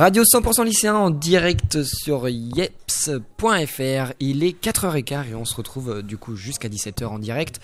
Radio 0.00 0.22
100% 0.22 0.64
lycéen 0.64 0.94
en 0.94 1.10
direct 1.10 1.82
sur 1.82 2.26
yeps.fr. 2.26 4.12
Il 4.18 4.42
est 4.44 4.58
4h15 4.64 5.30
et 5.30 5.34
on 5.34 5.44
se 5.44 5.54
retrouve 5.54 5.90
euh, 5.90 6.02
du 6.02 6.16
coup 6.16 6.36
jusqu'à 6.36 6.70
17h 6.70 7.04
en 7.04 7.18
direct 7.18 7.60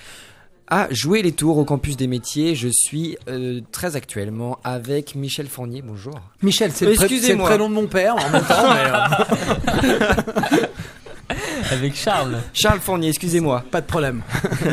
à 0.69 0.89
jouer 0.91 1.23
les 1.23 1.33
tours 1.33 1.57
au 1.57 1.65
campus 1.65 1.97
des 1.97 2.07
métiers. 2.07 2.55
Je 2.55 2.69
suis 2.71 3.17
euh, 3.31 3.63
très 3.73 3.97
actuellement 3.97 4.59
avec 4.65 5.15
Michel 5.15 5.47
Fournier. 5.47 5.81
Bonjour. 5.81 6.21
Michel, 6.43 6.73
c'est 6.75 6.85
le, 6.85 6.93
pré- 6.93 7.09
prénom 7.39 7.71
de 7.71 7.75
mon 7.75 7.87
père 7.87 8.17
en 8.17 8.29
même 8.29 8.45
temps. 8.45 8.75
mais, 8.75 9.91
euh, 9.95 10.67
Avec 11.71 11.95
Charles. 11.97 12.39
Charles 12.53 12.81
Fournier, 12.81 13.09
excusez-moi. 13.09 13.65
pas 13.71 13.81
de 13.81 13.87
problème. 13.87 14.23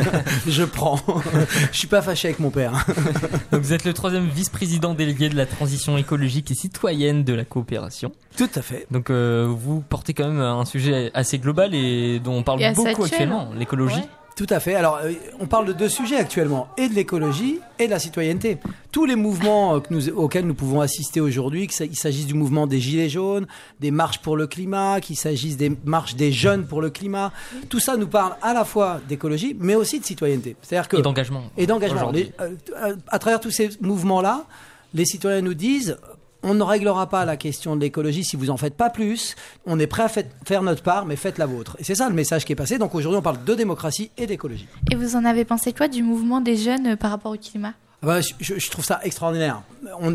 Je 0.48 0.62
prends. 0.64 0.98
Je 1.72 1.78
suis 1.78 1.88
pas 1.88 2.02
fâché 2.02 2.28
avec 2.28 2.40
mon 2.40 2.50
père. 2.50 2.86
Donc 3.52 3.62
vous 3.62 3.72
êtes 3.72 3.84
le 3.84 3.92
troisième 3.92 4.28
vice-président 4.28 4.94
délégué 4.94 5.28
de 5.28 5.36
la 5.36 5.46
transition 5.46 5.96
écologique 5.98 6.50
et 6.50 6.54
citoyenne 6.54 7.24
de 7.24 7.34
la 7.34 7.44
coopération. 7.44 8.12
Tout 8.36 8.50
à 8.54 8.62
fait. 8.62 8.86
Donc 8.90 9.10
euh, 9.10 9.46
vous 9.48 9.80
portez 9.80 10.14
quand 10.14 10.28
même 10.28 10.40
un 10.40 10.64
sujet 10.64 11.10
assez 11.14 11.38
global 11.38 11.74
et 11.74 12.20
dont 12.20 12.34
on 12.34 12.42
parle 12.42 12.62
Et 12.62 12.70
beaucoup 12.72 12.88
actuel. 12.88 13.04
actuellement, 13.06 13.50
l'écologie. 13.56 13.96
Ouais. 13.96 14.08
Tout 14.36 14.46
à 14.50 14.58
fait. 14.58 14.74
Alors, 14.74 14.98
euh, 15.04 15.12
on 15.38 15.46
parle 15.46 15.66
de 15.66 15.72
deux 15.72 15.88
sujets 15.88 16.16
actuellement, 16.16 16.66
et 16.76 16.88
de 16.88 16.94
l'écologie 16.94 17.60
et 17.78 17.86
de 17.86 17.90
la 17.92 18.00
citoyenneté. 18.00 18.58
Tous 18.90 19.04
les 19.04 19.14
mouvements 19.14 19.76
euh, 19.76 19.80
que 19.80 19.94
nous, 19.94 20.08
auxquels 20.08 20.44
nous 20.44 20.54
pouvons 20.54 20.80
assister 20.80 21.20
aujourd'hui, 21.20 21.68
qu'il 21.68 21.96
s'agisse 21.96 22.26
du 22.26 22.34
mouvement 22.34 22.66
des 22.66 22.80
Gilets 22.80 23.08
jaunes, 23.08 23.46
des 23.78 23.92
marches 23.92 24.18
pour 24.18 24.36
le 24.36 24.48
climat, 24.48 25.00
qu'il 25.00 25.16
s'agisse 25.16 25.56
des 25.56 25.70
marches 25.84 26.16
des 26.16 26.32
jeunes 26.32 26.66
pour 26.66 26.82
le 26.82 26.90
climat, 26.90 27.32
tout 27.68 27.78
ça 27.78 27.96
nous 27.96 28.08
parle 28.08 28.34
à 28.42 28.52
la 28.54 28.64
fois 28.64 29.00
d'écologie, 29.08 29.56
mais 29.58 29.76
aussi 29.76 30.00
de 30.00 30.04
citoyenneté. 30.04 30.56
C'est-à-dire 30.62 30.88
que 30.88 30.96
Et 30.96 31.02
d'engagement. 31.02 31.44
et 31.56 31.66
d'engagement. 31.66 32.12
Euh, 32.40 32.96
à 33.08 33.18
travers 33.20 33.38
tous 33.38 33.52
ces 33.52 33.70
mouvements-là, 33.80 34.46
les 34.94 35.04
citoyens 35.04 35.42
nous 35.42 35.54
disent 35.54 35.96
on 36.44 36.54
ne 36.54 36.62
réglera 36.62 37.08
pas 37.08 37.24
la 37.24 37.36
question 37.36 37.74
de 37.74 37.80
l'écologie 37.80 38.22
si 38.22 38.36
vous 38.36 38.50
en 38.50 38.56
faites 38.56 38.74
pas 38.74 38.90
plus. 38.90 39.34
On 39.66 39.80
est 39.80 39.86
prêt 39.86 40.04
à 40.04 40.08
faire 40.08 40.62
notre 40.62 40.82
part, 40.82 41.06
mais 41.06 41.16
faites 41.16 41.38
la 41.38 41.46
vôtre. 41.46 41.76
Et 41.80 41.84
c'est 41.84 41.94
ça 41.94 42.08
le 42.08 42.14
message 42.14 42.44
qui 42.44 42.52
est 42.52 42.56
passé. 42.56 42.78
Donc 42.78 42.94
aujourd'hui, 42.94 43.18
on 43.18 43.22
parle 43.22 43.42
de 43.42 43.54
démocratie 43.54 44.10
et 44.18 44.26
d'écologie. 44.26 44.68
Et 44.92 44.94
vous 44.94 45.16
en 45.16 45.24
avez 45.24 45.44
pensé 45.44 45.72
quoi 45.72 45.88
du 45.88 46.02
mouvement 46.02 46.40
des 46.40 46.56
jeunes 46.56 46.96
par 46.96 47.10
rapport 47.10 47.32
au 47.32 47.36
climat? 47.36 47.72
Ah 48.04 48.06
bah, 48.06 48.20
je, 48.20 48.34
je- 48.38 48.58
je 48.58 48.70
trouve 48.70 48.84
ça 48.84 49.00
extraordinaire. 49.02 49.62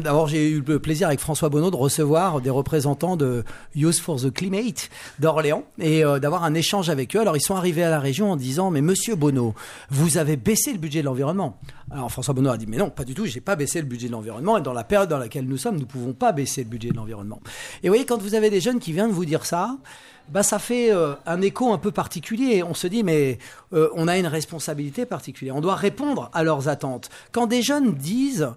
D'abord, 0.04 0.28
j'ai 0.28 0.48
eu 0.48 0.64
le 0.64 0.78
plaisir 0.78 1.08
avec 1.08 1.20
François 1.20 1.50
Bonneau 1.50 1.72
de 1.72 1.76
recevoir 1.76 2.40
des 2.40 2.52
représentants 2.52 3.16
de 3.18 3.44
Youth 3.73 3.98
for 3.98 4.22
the 4.22 4.31
Climate 4.31 4.92
d'Orléans 5.18 5.64
et 5.80 6.06
euh, 6.06 6.20
d'avoir 6.20 6.44
un 6.44 6.54
échange 6.54 6.92
avec 6.92 7.16
eux. 7.16 7.20
Alors, 7.20 7.36
ils 7.36 7.42
sont 7.42 7.56
arrivés 7.56 7.81
à 7.81 7.90
la 7.90 8.00
région 8.00 8.31
en 8.31 8.36
disant 8.36 8.70
Mais 8.70 8.81
monsieur 8.81 9.16
Bonneau, 9.16 9.56
vous 9.90 10.20
avez 10.20 10.36
baissé 10.38 10.72
le 10.72 10.78
budget 10.78 11.00
de 11.02 11.06
l'environnement. 11.06 11.58
Alors, 11.90 12.12
François 12.12 12.36
Bonneau 12.36 12.52
a 12.52 12.58
dit 12.58 12.68
Mais 12.68 12.78
non, 12.78 12.92
pas 12.92 13.06
du 13.06 13.16
tout, 13.16 13.26
j'ai 13.26 13.42
pas 13.42 13.56
baissé 13.56 13.80
le 13.81 13.88
budget 13.88 14.06
de 14.06 14.12
l'environnement. 14.12 14.59
Et 14.59 14.62
dans 14.62 14.74
la 14.74 14.84
période 14.84 15.09
dans 15.09 15.18
laquelle 15.18 15.46
nous 15.46 15.58
sommes, 15.58 15.80
nous 15.80 15.88
pouvons 15.88 16.14
pas 16.14 16.31
baisser 16.31 16.62
le 16.64 16.70
budget 16.70 16.90
de 16.90 16.96
l'environnement. 16.98 17.40
Et 17.81 17.88
vous 17.88 17.94
voyez, 17.94 18.06
quand 18.06 18.22
vous 18.22 18.36
avez 18.36 18.52
des 18.52 18.62
jeunes 18.62 18.78
qui 18.80 18.94
viennent 18.94 19.09
vous 19.09 19.26
dire 19.26 19.48
ça, 19.48 19.78
bah, 20.31 20.44
ça 20.44 20.59
fait 20.59 20.91
euh, 20.91 21.13
un 21.25 21.41
écho 21.41 21.73
un 21.73 21.77
peu 21.77 21.91
particulier. 21.91 22.63
On 22.63 22.73
se 22.73 22.88
dit, 22.88 23.03
mais 23.03 23.39
euh, 23.73 23.89
on 23.95 24.08
a 24.08 24.17
une 24.17 24.27
responsabilité 24.27 25.05
particulière. 25.05 25.55
On 25.55 25.61
doit 25.61 25.75
répondre 25.75 26.30
à 26.33 26.44
leurs 26.44 26.67
attentes. 26.67 27.09
Quand 27.31 27.47
des 27.47 27.61
jeunes 27.61 27.94
disent, 27.95 28.50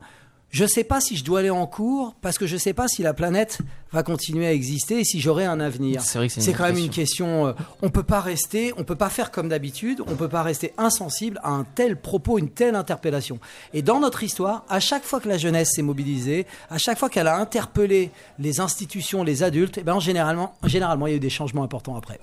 je 0.53 0.65
ne 0.65 0.69
sais 0.69 0.85
pas 0.85 1.01
si 1.01 1.17
je 1.17 1.25
dois 1.25 1.41
aller 1.41 1.51
en 1.51 1.67
cours 1.67 2.15
parce 2.21 2.37
que 2.37 2.47
je 2.47 2.55
ne 2.55 2.59
sais 2.59 2.75
pas 2.75 2.87
si 2.87 3.03
la 3.03 3.15
planète 3.15 3.59
va 3.91 4.03
continuer 4.03 4.47
à 4.47 4.53
exister 4.53 5.01
et 5.01 5.05
si 5.05 5.19
j'aurai 5.19 5.47
un 5.47 5.61
avenir. 5.61 6.03
C'est 6.03 6.19
vrai 6.19 6.29
que 6.29 6.35
c'est 6.35 6.53
quand 6.53 6.65
même 6.65 6.77
une 6.77 6.91
question. 6.91 7.47
euh, 7.47 7.53
on 7.81 7.89
peut 7.89 8.03
pas 8.03 8.21
rester, 8.21 8.75
on 8.77 8.85
peut 8.85 8.95
pas 8.95 9.09
faire 9.09 9.31
comme 9.31 9.49
d'habitude, 9.49 10.03
on 10.07 10.15
peut 10.15 10.29
pas 10.29 10.43
rester 10.43 10.75
insensible 10.77 11.41
à 11.43 11.51
un 11.53 11.65
tel 11.65 11.97
propos, 11.97 12.39
une 12.39 12.51
telle 12.51 12.75
interpellation. 12.75 13.41
Et 13.73 13.81
dans 13.81 13.99
notre 13.99 14.23
histoire, 14.23 14.67
à 14.69 14.79
chaque 14.79 15.05
fois 15.05 15.21
que 15.21 15.29
la 15.29 15.39
jeunesse 15.39 15.71
s'est 15.75 15.83
mobilisée, 15.83 16.47
à 16.69 16.77
chaque 16.77 16.99
fois 16.99 17.09
qu'elle 17.09 17.29
a 17.29 17.39
interpellé 17.39 18.11
les 18.39 18.61
institutions, 18.61 19.25
les 19.25 19.43
adultes, 19.43 19.79
eh 19.79 19.83
ben 19.83 20.01
généralement, 20.01 20.55
généralement, 20.65 21.07
il 21.07 21.11
y 21.11 21.15
a 21.15 21.17
eu 21.17 21.21
des 21.21 21.31
changements 21.31 21.63
importants 21.63 21.97
après. 21.97 22.21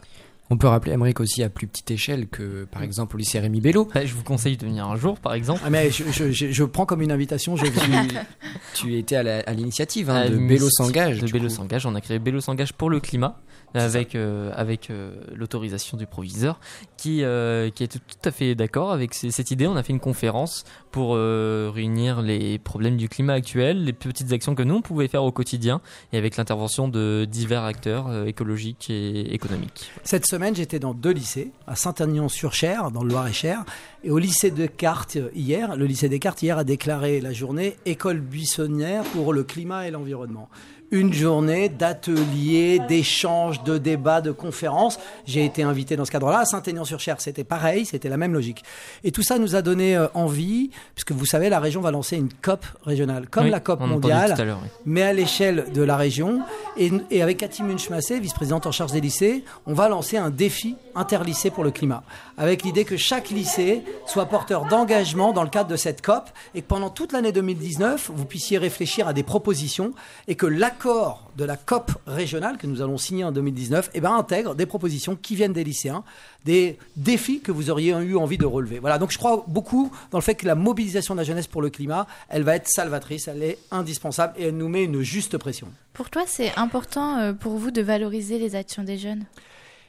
On 0.52 0.58
peut 0.58 0.68
rappeler, 0.68 0.94
Amérique, 0.94 1.20
aussi 1.20 1.44
à 1.44 1.50
plus 1.50 1.68
petite 1.68 1.92
échelle 1.92 2.28
que 2.28 2.66
par 2.66 2.82
exemple 2.82 3.16
au 3.16 3.20
lycée 3.20 3.40
Rémi 3.40 3.62
Bello. 3.62 3.88
Ouais, 3.94 4.08
je 4.08 4.14
vous 4.16 4.24
conseille 4.24 4.58
de 4.58 4.66
venir 4.66 4.86
un 4.88 4.96
jour, 4.96 5.20
par 5.20 5.34
exemple. 5.36 5.62
Ah, 5.64 5.70
mais 5.70 5.92
je, 5.92 6.04
je- 6.12 6.32
je- 6.32 6.52
je 6.52 6.64
prends 6.64 6.86
comme 6.88 7.02
une 7.02 7.12
invitation. 7.12 7.56
Je 7.56 7.66
viens. 7.70 8.08
Tu, 8.08 8.18
tu 8.74 8.98
étais 8.98 9.16
à 9.18 9.54
l'initiative 9.54 10.10
hein, 10.10 10.30
de 10.30 10.38
Bello 10.38 10.68
s'engage. 10.72 11.20
De 11.20 11.26
du 11.28 11.34
Bello 11.34 11.50
s'engage. 11.50 11.86
On 11.86 11.94
a 11.96 12.02
créé 12.02 12.18
Bello 12.20 12.42
s'engage 12.42 12.74
pour 12.74 12.90
le 12.90 13.00
climat. 13.00 13.40
Avec, 13.76 14.16
euh, 14.16 14.52
avec 14.56 14.90
euh, 14.90 15.12
l'autorisation 15.36 15.96
du 15.96 16.08
proviseur 16.08 16.60
qui, 16.98 17.24
euh, 17.24 17.70
qui 17.70 17.84
était 17.84 18.00
tout 18.00 18.18
à 18.28 18.32
fait 18.32 18.56
d'accord 18.56 18.92
avec 18.92 19.14
cette 19.14 19.52
idée. 19.52 19.68
On 19.68 19.76
a 19.76 19.84
fait 19.84 19.94
une 19.94 20.00
conférence 20.00 20.64
pour 20.90 21.14
euh, 21.14 21.70
réunir 21.72 22.24
les 22.24 22.58
problèmes 22.58 22.98
du 22.98 23.08
climat 23.08 23.34
actuel, 23.34 23.84
les 23.84 23.94
petites 23.94 24.32
actions 24.34 24.56
que 24.56 24.64
nous 24.64 24.74
on 24.74 24.82
pouvait 24.82 25.08
faire 25.08 25.24
au 25.24 25.32
quotidien 25.32 25.82
et 26.12 26.18
avec 26.18 26.36
l'intervention 26.36 26.88
de 26.88 27.28
divers 27.30 27.62
acteurs 27.62 28.08
euh, 28.08 28.26
écologiques 28.26 28.90
et 28.90 29.36
économiques. 29.36 29.92
Cette 30.04 30.26
semaine, 30.26 30.39
j'étais 30.54 30.80
dans 30.80 30.94
deux 30.94 31.12
lycées, 31.12 31.52
à 31.68 31.76
Saint-Aignan-sur-Cher, 31.76 32.92
dans 32.92 33.04
le 33.04 33.10
Loir-et-Cher, 33.10 33.66
et 34.04 34.12
au 34.12 34.18
lycée 34.18 34.52
Descartes 34.52 35.18
euh, 35.18 35.30
hier. 35.36 35.76
Le 35.76 35.86
lycée 35.86 36.10
Descartes 36.10 36.42
hier 36.42 36.58
a 36.58 36.64
déclaré 36.64 37.22
la 37.22 37.34
journée 37.34 37.76
école 37.86 38.20
buissonnière 38.20 39.04
pour 39.04 39.34
le 39.34 39.44
climat 39.44 39.88
et 39.88 39.92
l'environnement. 39.92 40.50
Une 40.92 41.14
journée 41.14 41.70
d'ateliers, 41.70 42.80
d'échanges, 42.88 43.64
de 43.64 43.78
débats, 43.78 44.22
de 44.22 44.32
conférences. 44.32 45.00
J'ai 45.26 45.46
été 45.46 45.64
invité 45.64 45.96
dans 45.96 46.06
ce 46.06 46.12
cadre-là. 46.12 46.40
À 46.40 46.46
Saint-Aignan-sur-Cher, 46.46 47.18
c'était 47.20 47.44
pareil, 47.44 47.86
c'était 47.86 48.10
la 48.10 48.18
même 48.18 48.34
logique. 48.34 48.64
Et 49.04 49.12
tout 49.12 49.22
ça 49.24 49.38
nous 49.38 49.56
a 49.56 49.62
donné 49.62 49.96
euh, 49.96 50.08
envie, 50.14 50.72
puisque 50.96 51.12
vous 51.12 51.26
savez, 51.26 51.50
la 51.50 51.60
région 51.60 51.82
va 51.82 51.92
lancer 51.92 52.18
une 52.18 52.30
COP 52.42 52.66
régionale, 52.84 53.28
comme 53.30 53.46
Oui, 53.46 53.50
la 53.52 53.60
COP 53.60 53.80
mondiale 53.82 54.32
à 54.32 54.44
oui. 54.44 54.70
mais 54.86 55.04
à 55.04 55.14
l'échelle 55.14 55.66
de 55.74 55.82
la 55.84 55.96
région. 55.96 56.42
Et, 56.78 56.92
et 57.12 57.22
avec 57.22 57.38
Cathy 57.38 57.62
Munch-Massé, 57.64 58.20
vice-présidente 58.20 58.66
en 58.66 58.72
charge 58.72 58.92
des 58.92 59.02
lycées, 59.02 59.44
on 59.66 59.74
va 59.74 59.90
lancer 59.90 60.18
un 60.18 60.30
défi 60.30 60.76
interlycée 60.96 61.52
pour 61.52 61.64
le 61.64 61.72
climat. 61.72 62.04
Avec 62.38 62.64
l'idée 62.64 62.86
que 62.86 62.98
chaque 62.98 63.30
lycée 63.30 63.84
soit 64.06 64.26
porteur 64.26 64.66
d'engagement 64.66 65.34
dans 65.34 65.44
le 65.44 65.50
cadre 65.50 65.70
de 65.70 65.76
cette 65.76 66.02
COP 66.02 66.30
et 66.56 66.62
que 66.62 66.68
pendant 66.68 66.90
toute 66.90 67.12
l'année 67.12 67.32
2019, 67.32 68.12
vous 68.14 68.26
puissiez 68.26 68.58
réfléchir 68.58 69.08
à 69.08 69.14
des 69.14 69.24
propositions 69.24 69.92
et 70.28 70.36
que 70.36 70.46
l'accord 70.84 71.30
de 71.36 71.44
la 71.44 71.58
COP 71.58 71.92
régionale 72.08 72.58
que 72.58 72.66
nous 72.66 72.82
allons 72.82 72.98
signer 72.98 73.24
en 73.26 73.32
2019 73.34 73.92
eh 73.94 74.00
ben, 74.02 74.14
intègre 74.14 74.56
des 74.56 74.66
propositions 74.66 75.18
qui 75.22 75.36
viennent 75.36 75.52
des 75.52 75.64
lycéens, 75.66 76.04
des 76.46 76.78
défis 76.96 77.42
que 77.42 77.52
vous 77.52 77.70
auriez 77.70 77.92
eu 77.92 78.16
envie 78.16 78.38
de 78.38 78.46
relever. 78.46 78.80
Voilà, 78.80 78.98
donc 78.98 79.12
je 79.12 79.18
crois 79.18 79.44
beaucoup 79.48 79.92
dans 80.12 80.18
le 80.18 80.24
fait 80.24 80.36
que 80.36 80.48
la 80.48 80.56
mobilisation 80.56 81.16
de 81.16 81.20
la 81.20 81.26
jeunesse 81.26 81.48
pour 81.48 81.62
le 81.62 81.70
climat, 81.70 82.08
elle 82.30 82.44
va 82.44 82.56
être 82.56 82.68
salvatrice, 82.70 83.28
elle 83.28 83.44
est 83.44 83.58
indispensable 83.72 84.34
et 84.38 84.46
elle 84.46 84.58
nous 84.58 84.70
met 84.70 84.86
une 84.86 85.02
juste 85.02 85.38
pression. 85.38 85.68
Pour 85.94 86.10
toi, 86.10 86.24
c'est 86.26 86.56
important 86.58 87.18
euh, 87.18 87.34
pour 87.34 87.58
vous 87.58 87.72
de 87.72 87.82
valoriser 87.82 88.38
les 88.40 88.56
actions 88.56 88.84
des 88.84 88.98
jeunes? 88.98 89.26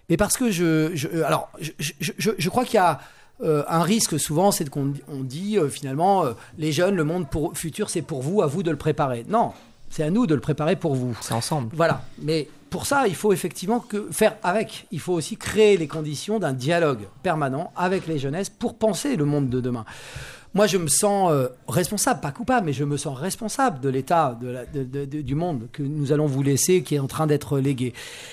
Mais 0.09 0.17
parce 0.17 0.37
que 0.37 0.51
je, 0.51 0.91
je 0.95 1.07
euh, 1.07 1.25
alors, 1.25 1.51
je, 1.61 1.71
je, 1.79 1.93
je- 2.19 2.31
je 2.37 2.49
crois 2.49 2.65
qu'il 2.65 2.75
y 2.75 2.79
a 2.79 3.01
euh, 3.43 3.63
un 3.69 3.83
risque 3.83 4.19
souvent, 4.19 4.51
c'est 4.51 4.69
qu'on 4.69 4.93
on 5.09 5.21
dit 5.23 5.57
euh, 5.57 5.69
finalement, 5.69 6.25
euh, 6.25 6.33
les 6.59 6.73
jeunes, 6.73 6.97
le 6.97 7.05
monde 7.05 7.31
pour, 7.31 7.57
futur, 7.57 7.89
c'est 7.91 8.03
pour 8.03 8.23
vous, 8.23 8.43
à 8.43 8.47
vous 8.49 8.65
de 8.65 8.71
le 8.73 8.77
préparer. 8.77 9.25
Non, 9.29 9.53
c'est 9.91 10.03
à 10.03 10.11
nous 10.11 10.27
de 10.27 10.35
le 10.35 10.41
préparer 10.41 10.77
pour 10.77 10.95
vous. 10.95 11.17
C'est 11.21 11.35
ensemble. 11.35 11.69
Voilà. 11.75 12.03
Mais 12.23 12.49
pour 12.71 12.87
ça, 12.87 13.07
il 13.09 13.15
faut 13.17 13.33
effectivement 13.33 13.81
que 13.81 14.09
faire 14.13 14.37
avec. 14.43 14.87
Il 14.93 15.01
faut 15.01 15.13
aussi 15.13 15.37
créer 15.37 15.77
les 15.77 15.89
conditions 15.89 16.39
d'un 16.39 16.53
dialogue 16.55 17.01
permanent 17.23 17.73
avec 17.77 18.07
les 18.07 18.19
jeunesses 18.19 18.49
pour 18.49 18.75
penser 18.79 19.17
le 19.17 19.25
monde 19.25 19.51
de 19.51 19.61
demain. 19.61 19.85
Moi, 20.53 20.67
je 20.67 20.79
me 20.79 20.89
sens 20.89 21.31
euh, 21.31 21.47
responsable, 21.69 22.21
pas 22.21 22.33
coupable, 22.33 22.67
mais 22.67 22.73
je 22.73 22.83
me 22.83 22.97
sens 22.97 23.17
responsable 23.17 23.79
de 23.79 23.89
l'état 23.89 24.37
de 24.41 24.49
la- 24.49 24.67
de- 24.67 24.83
de- 24.83 25.05
de- 25.05 25.21
du 25.23 25.37
monde 25.37 25.69
que 25.73 25.81
nous 25.85 26.11
allons 26.11 26.27
vous 26.27 26.43
laisser, 26.43 26.83
qui 26.83 26.97
est 26.97 26.99
en 26.99 27.07
train 27.07 27.29
d'être 27.29 27.61
légué. 27.61 27.93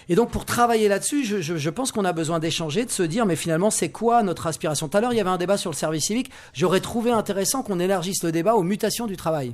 Et 0.09 0.15
donc, 0.15 0.31
pour 0.31 0.43
travailler 0.43 0.87
là-dessus, 0.87 1.23
je, 1.23 1.41
je- 1.41 1.57
je 1.57 1.69
pense 1.69 1.91
qu'on 1.91 2.05
a 2.05 2.13
besoin 2.13 2.39
d'échanger, 2.39 2.85
de 2.85 2.89
se 2.89 3.03
dire, 3.03 3.27
mais 3.27 3.35
finalement, 3.35 3.69
c'est 3.69 3.89
quoi 3.89 4.23
notre 4.23 4.47
aspiration? 4.47 4.87
Tout 4.87 4.97
à 4.97 5.01
l'heure, 5.01 5.13
il 5.13 5.17
y 5.17 5.21
avait 5.21 5.29
un 5.29 5.37
débat 5.37 5.57
sur 5.57 5.69
le 5.69 5.75
service 5.75 6.05
civique. 6.05 6.31
J'aurais 6.53 6.79
trouvé 6.81 7.11
intéressant 7.11 7.61
qu'on 7.61 7.79
élargisse 7.79 8.23
le 8.23 8.31
débat 8.31 8.55
aux 8.55 8.63
mutations 8.63 9.05
du 9.05 9.15
travail. 9.15 9.53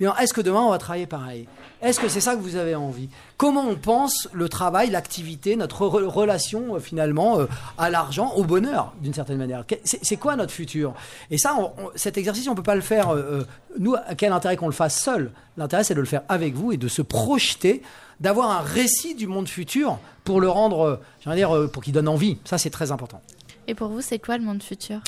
Est-ce 0.00 0.32
que 0.32 0.40
demain 0.40 0.60
on 0.60 0.70
va 0.70 0.78
travailler 0.78 1.06
pareil? 1.06 1.46
Est-ce 1.82 2.00
que 2.00 2.08
c'est 2.08 2.20
ça 2.20 2.34
que 2.34 2.40
vous 2.40 2.56
avez 2.56 2.74
envie? 2.74 3.08
Comment 3.36 3.66
on 3.66 3.74
pense 3.76 4.28
le 4.32 4.48
travail, 4.48 4.90
l'activité, 4.90 5.56
notre 5.56 5.86
re- 5.86 6.04
relation 6.04 6.76
euh, 6.76 6.78
finalement 6.78 7.40
euh, 7.40 7.46
à 7.78 7.88
l'argent, 7.90 8.32
au 8.34 8.44
bonheur 8.44 8.92
d'une 9.00 9.14
certaine 9.14 9.38
manière? 9.38 9.64
C'est 9.84 10.16
quoi 10.16 10.36
notre 10.36 10.52
futur? 10.52 10.94
Et 11.30 11.38
ça, 11.38 11.54
on- 11.58 11.72
on- 11.84 11.90
cet 11.94 12.18
exercice, 12.18 12.48
on 12.48 12.54
peut 12.54 12.62
pas 12.62 12.74
le 12.74 12.80
faire. 12.80 13.14
euh, 13.14 13.46
nous, 13.78 13.94
à 13.94 14.14
quel 14.14 14.32
intérêt 14.32 14.56
qu'on 14.56 14.66
le 14.66 14.72
fasse 14.72 15.00
seul? 15.00 15.32
L'intérêt, 15.56 15.84
c'est 15.84 15.94
de 15.94 16.00
le 16.00 16.06
faire 16.06 16.22
avec 16.28 16.54
vous 16.54 16.72
et 16.72 16.76
de 16.76 16.88
se 16.88 17.02
projeter, 17.02 17.82
d'avoir 18.20 18.50
un 18.50 18.60
récit 18.60 19.14
du 19.14 19.26
monde 19.26 19.48
futur 19.48 19.98
pour 20.24 20.40
le 20.40 20.48
rendre, 20.48 21.00
j'allais 21.24 21.36
dire, 21.36 21.70
pour 21.72 21.82
qu'il 21.82 21.92
donne 21.94 22.08
envie. 22.08 22.38
Ça, 22.44 22.58
c'est 22.58 22.70
très 22.70 22.90
important. 22.92 23.20
Et 23.68 23.74
pour 23.74 23.88
vous, 23.88 24.00
c'est 24.02 24.18
quoi 24.18 24.36
le 24.38 24.44
monde 24.44 24.62
futur? 24.62 24.98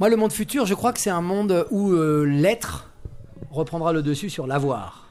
Moi, 0.00 0.08
le 0.08 0.16
monde 0.16 0.32
futur, 0.32 0.66
je 0.66 0.74
crois 0.74 0.92
que 0.92 1.00
c'est 1.00 1.10
un 1.10 1.20
monde 1.20 1.66
où 1.70 1.92
euh, 1.92 2.24
l'être 2.24 2.88
reprendra 3.52 3.92
le 3.92 4.02
dessus 4.02 4.30
sur 4.30 4.46
l'avoir. 4.46 5.06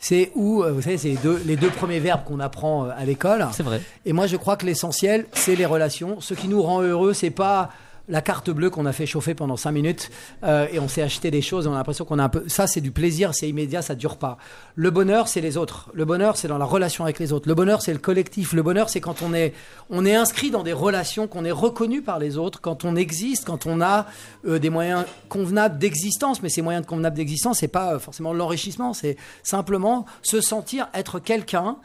C'est 0.00 0.30
où, 0.34 0.62
euh, 0.62 0.72
vous 0.72 0.82
savez, 0.82 0.98
c'est 0.98 1.08
les 1.08 1.16
deux, 1.16 1.42
les 1.44 1.56
deux 1.56 1.70
premiers 1.70 1.98
verbes 1.98 2.22
qu'on 2.24 2.38
apprend 2.38 2.84
euh, 2.84 2.90
à 2.96 3.04
l'école. 3.04 3.46
C'est 3.52 3.64
vrai. 3.64 3.80
Et 4.04 4.12
moi, 4.12 4.26
je 4.26 4.36
crois 4.36 4.56
que 4.56 4.64
l'essentiel, 4.64 5.26
c'est 5.32 5.56
les 5.56 5.66
relations. 5.66 6.20
Ce 6.20 6.34
qui 6.34 6.46
nous 6.46 6.62
rend 6.62 6.82
heureux, 6.82 7.14
c'est 7.14 7.30
pas 7.30 7.70
la 8.08 8.22
carte 8.22 8.50
bleue 8.50 8.70
qu'on 8.70 8.86
a 8.86 8.92
fait 8.92 9.06
chauffer 9.06 9.34
pendant 9.34 9.56
5 9.56 9.70
minutes 9.72 10.10
euh, 10.42 10.66
et 10.72 10.78
on 10.78 10.88
s'est 10.88 11.02
acheté 11.02 11.30
des 11.30 11.42
choses, 11.42 11.66
on 11.66 11.74
a 11.74 11.76
l'impression 11.76 12.04
qu'on 12.04 12.18
a 12.18 12.24
un 12.24 12.28
peu... 12.28 12.44
Ça, 12.48 12.66
c'est 12.66 12.80
du 12.80 12.90
plaisir, 12.90 13.34
c'est 13.34 13.48
immédiat, 13.48 13.82
ça 13.82 13.94
dure 13.94 14.16
pas. 14.16 14.38
Le 14.74 14.90
bonheur, 14.90 15.28
c'est 15.28 15.40
les 15.40 15.56
autres. 15.56 15.90
Le 15.92 16.04
bonheur, 16.04 16.36
c'est 16.36 16.48
dans 16.48 16.58
la 16.58 16.64
relation 16.64 17.04
avec 17.04 17.18
les 17.18 17.32
autres. 17.32 17.48
Le 17.48 17.54
bonheur, 17.54 17.82
c'est 17.82 17.92
le 17.92 17.98
collectif. 17.98 18.52
Le 18.52 18.62
bonheur, 18.62 18.88
c'est 18.88 19.00
quand 19.00 19.22
on 19.22 19.34
est, 19.34 19.52
on 19.90 20.06
est 20.06 20.14
inscrit 20.14 20.50
dans 20.50 20.62
des 20.62 20.72
relations, 20.72 21.26
qu'on 21.26 21.44
est 21.44 21.50
reconnu 21.50 22.02
par 22.02 22.18
les 22.18 22.38
autres, 22.38 22.60
quand 22.60 22.84
on 22.84 22.96
existe, 22.96 23.44
quand 23.44 23.66
on 23.66 23.80
a 23.80 24.06
euh, 24.46 24.58
des 24.58 24.70
moyens 24.70 25.04
convenables 25.28 25.78
d'existence. 25.78 26.42
Mais 26.42 26.48
ces 26.48 26.62
moyens 26.62 26.86
convenables 26.86 27.16
d'existence, 27.16 27.58
c'est 27.58 27.68
pas 27.68 27.94
euh, 27.94 27.98
forcément 27.98 28.32
l'enrichissement, 28.32 28.94
c'est 28.94 29.16
simplement 29.42 30.06
se 30.22 30.40
sentir 30.40 30.88
être 30.94 31.18
quelqu'un 31.18 31.76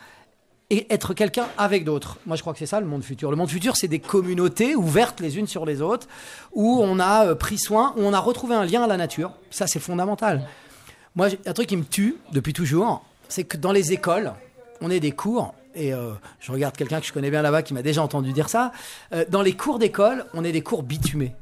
et 0.73 0.87
être 0.91 1.13
quelqu'un 1.13 1.45
avec 1.55 1.85
d'autres. 1.85 2.17
Moi, 2.25 2.35
je 2.35 2.41
crois 2.41 2.51
que 2.51 2.57
c'est 2.57 2.65
ça 2.65 2.79
le 2.79 2.87
monde 2.87 3.03
futur. 3.03 3.29
Le 3.29 3.37
monde 3.37 3.49
futur, 3.49 3.75
c'est 3.75 3.87
des 3.87 3.99
communautés 3.99 4.75
ouvertes 4.75 5.19
les 5.19 5.37
unes 5.37 5.45
sur 5.45 5.67
les 5.67 5.83
autres, 5.83 6.07
où 6.51 6.79
on 6.81 6.97
a 6.99 7.27
euh, 7.27 7.35
pris 7.35 7.59
soin, 7.59 7.93
où 7.95 8.01
on 8.01 8.11
a 8.11 8.19
retrouvé 8.19 8.55
un 8.55 8.65
lien 8.65 8.81
à 8.81 8.87
la 8.87 8.97
nature. 8.97 9.33
Ça, 9.51 9.67
c'est 9.67 9.79
fondamental. 9.79 10.41
Moi, 11.15 11.27
un 11.45 11.53
truc 11.53 11.67
qui 11.67 11.77
me 11.77 11.83
tue 11.83 12.17
depuis 12.31 12.53
toujours, 12.53 13.05
c'est 13.29 13.43
que 13.43 13.55
dans 13.55 13.71
les 13.71 13.93
écoles, 13.93 14.33
on 14.81 14.89
est 14.89 14.99
des 14.99 15.11
cours. 15.11 15.53
Et 15.75 15.93
euh, 15.93 16.13
je 16.39 16.51
regarde 16.51 16.75
quelqu'un 16.75 16.99
que 16.99 17.05
je 17.05 17.13
connais 17.13 17.29
bien 17.29 17.43
là-bas 17.43 17.61
qui 17.61 17.75
m'a 17.75 17.83
déjà 17.83 18.01
entendu 18.01 18.33
dire 18.33 18.49
ça. 18.49 18.71
euh, 19.13 19.25
dans 19.29 19.43
les 19.43 19.53
cours 19.53 19.77
d'école, 19.77 20.25
on 20.33 20.43
est 20.43 20.51
des 20.51 20.61
cours 20.61 20.81
bitumés. 20.81 21.35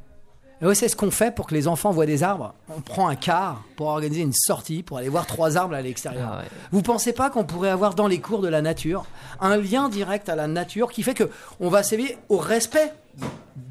Et 0.61 0.75
c'est 0.75 0.87
ce 0.89 0.95
qu'on 0.95 1.09
fait 1.11 1.33
pour 1.33 1.47
que 1.47 1.53
les 1.55 1.67
enfants 1.67 1.91
voient 1.91 2.05
des 2.05 2.21
arbres. 2.23 2.53
On 2.75 2.81
prend 2.81 3.07
un 3.07 3.15
car 3.15 3.63
pour 3.75 3.87
organiser 3.87 4.21
une 4.21 4.33
sortie, 4.33 4.83
pour 4.83 4.97
aller 4.97 5.09
voir 5.09 5.25
trois 5.25 5.57
arbres 5.57 5.73
à 5.75 5.81
l'extérieur. 5.81 6.29
Ah 6.33 6.37
ouais. 6.39 6.45
Vous 6.71 6.81
pensez 6.81 7.13
pas 7.13 7.29
qu'on 7.29 7.43
pourrait 7.45 7.69
avoir 7.71 7.95
dans 7.95 8.07
les 8.07 8.19
cours 8.19 8.41
de 8.41 8.47
la 8.47 8.61
nature 8.61 9.05
un 9.39 9.57
lien 9.57 9.89
direct 9.89 10.29
à 10.29 10.35
la 10.35 10.47
nature 10.47 10.91
qui 10.91 11.01
fait 11.03 11.13
que 11.15 11.29
on 11.59 11.69
va 11.69 11.81
s'éveiller 11.83 12.17
au 12.29 12.37
respect 12.37 12.93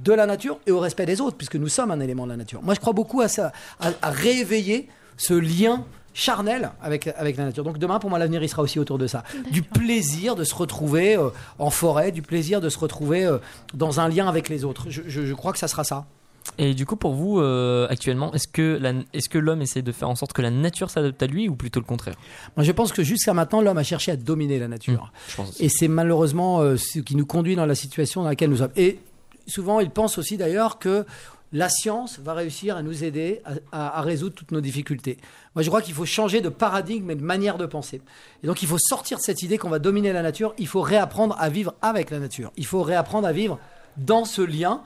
de 0.05 0.13
la 0.13 0.27
nature 0.27 0.59
et 0.67 0.71
au 0.73 0.81
respect 0.81 1.07
des 1.07 1.21
autres, 1.21 1.37
puisque 1.37 1.57
nous 1.57 1.69
sommes 1.69 1.91
un 1.91 2.01
élément 2.01 2.25
de 2.25 2.31
la 2.31 2.37
nature. 2.37 2.61
Moi, 2.63 2.75
je 2.75 2.81
crois 2.81 2.93
beaucoup 2.93 3.21
à 3.21 3.29
ça, 3.29 3.53
à, 3.81 3.91
à 4.03 4.11
réveiller 4.11 4.89
ce 5.17 5.35
lien 5.35 5.85
charnel 6.13 6.73
avec, 6.83 7.07
avec 7.07 7.37
la 7.37 7.45
nature. 7.45 7.63
Donc 7.65 7.79
demain, 7.79 8.01
pour 8.01 8.11
moi, 8.11 8.19
l'avenir, 8.19 8.43
il 8.43 8.49
sera 8.49 8.63
aussi 8.63 8.79
autour 8.81 8.99
de 8.99 9.07
ça. 9.07 9.23
Du 9.53 9.63
plaisir 9.63 10.35
de 10.35 10.43
se 10.45 10.55
retrouver 10.57 11.17
euh, 11.17 11.29
en 11.61 11.71
forêt, 11.71 12.11
du 12.11 12.21
plaisir 12.21 12.61
de 12.61 12.69
se 12.69 12.79
retrouver 12.79 13.25
euh, 13.25 13.39
dans 13.75 14.01
un 14.01 14.09
lien 14.09 14.27
avec 14.29 14.49
les 14.49 14.65
autres. 14.65 14.87
Je, 14.89 15.03
je- 15.07 15.25
je 15.25 15.35
crois 15.35 15.53
que 15.53 15.59
ça 15.59 15.69
sera 15.69 15.85
ça. 15.85 16.05
Et 16.59 16.75
du 16.75 16.85
coup, 16.87 16.97
pour 16.97 17.13
vous, 17.15 17.41
euh, 17.41 17.87
actuellement, 17.89 18.33
est-ce 18.35 18.49
que 18.49 18.79
la- 18.81 18.93
est-ce 19.13 19.29
que 19.29 19.39
l'homme 19.39 19.63
essaie 19.63 19.83
de 19.83 19.93
faire 19.93 20.09
en 20.09 20.15
sorte 20.15 20.33
que 20.33 20.43
la 20.43 20.51
nature 20.51 20.91
s'adapte 20.91 21.23
à 21.23 21.27
lui 21.27 21.49
ou 21.49 21.55
plutôt 21.55 21.81
le 21.81 21.87
contraire? 21.87 22.15
Moi, 22.57 22.65
je 22.65 22.73
pense 22.73 22.93
que 22.93 23.03
jusqu'à 23.03 23.33
maintenant, 23.35 23.61
l'homme 23.63 23.79
a 23.79 23.83
cherché 23.83 24.11
à 24.13 24.17
dominer 24.17 24.59
la 24.59 24.69
nature. 24.69 25.13
Je 25.29 25.37
pense 25.37 25.49
aussi. 25.51 25.65
Et 25.65 25.69
c'est 25.69 25.89
malheureusement 25.89 26.61
euh, 26.61 26.77
ce 26.77 26.99
qui 26.99 27.17
nous 27.17 27.27
conduit 27.27 27.57
dans 27.57 27.67
la 27.67 27.75
situation 27.75 28.23
dans 28.23 28.29
laquelle 28.29 28.51
nous 28.51 28.59
sommes. 28.59 28.73
Et 28.77 28.99
souvent, 29.47 29.81
ils 29.81 29.91
pensent 29.91 30.19
aussi 30.19 30.37
d'ailleurs 30.37 30.79
que 30.79 31.05
la 31.53 31.69
science 31.69 32.19
va 32.21 32.35
réussir 32.35 32.77
à 32.77 32.83
nous 32.83 33.05
aider 33.05 33.41
à, 33.45 33.53
à- 33.73 33.99
à 33.99 34.03
résoudre 34.03 34.35
toutes 34.35 34.53
nos 34.53 34.61
difficultés. 34.61 35.19
Moi, 35.55 35.63
je 35.63 35.69
crois 35.69 35.83
qu'il 35.83 35.95
faut 35.95 36.05
changer 36.07 36.41
de 36.41 36.49
paradigme 36.49 37.11
et 37.11 37.17
de 37.17 37.25
manière 37.25 37.59
de 37.59 37.67
penser. 37.67 38.01
Et 38.43 38.47
donc, 38.47 38.63
il 38.63 38.69
faut 38.69 38.79
sortir 38.79 39.19
de 39.19 39.23
cette 39.23 39.43
idée 39.43 39.59
qu'on 39.59 39.71
va 39.71 39.79
dominer 39.79 40.13
la 40.13 40.23
nature. 40.23 40.55
Il 40.59 40.69
faut 40.69 40.81
réapprendre 40.83 41.37
à 41.39 41.49
vivre 41.49 41.75
avec 41.83 42.11
la 42.11 42.19
nature. 42.19 42.53
Il 42.57 42.67
faut 42.67 42.83
réapprendre 42.83 43.27
à 43.27 43.33
vivre 43.33 43.59
dans 43.97 44.25
ce 44.25 44.43
lien. 44.43 44.83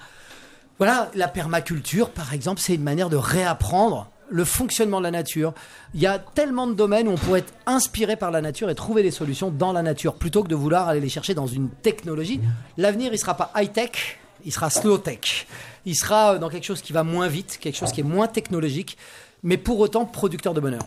Voilà, 0.79 1.11
la 1.15 1.29
permaculture, 1.29 2.11
par 2.11 2.33
exemple, 2.33 2.61
c'est 2.61 2.75
une 2.75 2.83
manière 2.83 3.09
de 3.09 3.17
réapprendre 3.17 4.11
le 4.29 4.45
fonctionnement 4.45 4.99
de 4.99 5.05
la 5.05 5.11
nature. 5.13 5.55
Il 5.95 6.01
y 6.01 6.07
a 6.07 6.19
tellement 6.19 6.67
de 6.67 6.75
domaines 6.75 7.07
où 7.07 7.13
on 7.13 7.17
pourrait 7.17 7.41
être 7.41 7.55
inspiré 7.67 8.17
par 8.17 8.31
la 8.31 8.41
nature 8.41 8.69
et 8.71 8.75
trouver 8.75 9.03
des 9.03 9.13
solutions 9.13 9.51
dans 9.51 9.73
la 9.73 9.83
nature 9.83 10.15
plutôt 10.15 10.43
que 10.43 10.49
de 10.49 10.57
vouloir 10.57 10.89
aller 10.89 11.01
les 11.01 11.09
chercher 11.09 11.35
dans 11.35 11.47
une 11.47 11.69
technologie. 11.71 12.41
L'avenir, 12.77 13.13
il 13.13 13.19
sera 13.19 13.37
pas 13.37 13.53
high-tech, 13.55 14.19
il 14.45 14.53
sera 14.53 14.71
slow-tech. 14.71 15.47
Il 15.87 15.95
sera 15.95 16.35
euh, 16.35 16.39
dans 16.39 16.49
quelque 16.49 16.65
chose 16.65 16.83
qui 16.83 16.93
va 16.93 17.05
moins 17.05 17.29
vite, 17.29 17.59
quelque 17.61 17.77
chose 17.77 17.93
qui 17.93 18.01
est 18.01 18.05
moins 18.05 18.27
technologique, 18.27 18.97
mais 19.43 19.57
pour 19.57 19.79
autant 19.79 20.07
producteur 20.07 20.55
de 20.55 20.61
bonheur. 20.61 20.83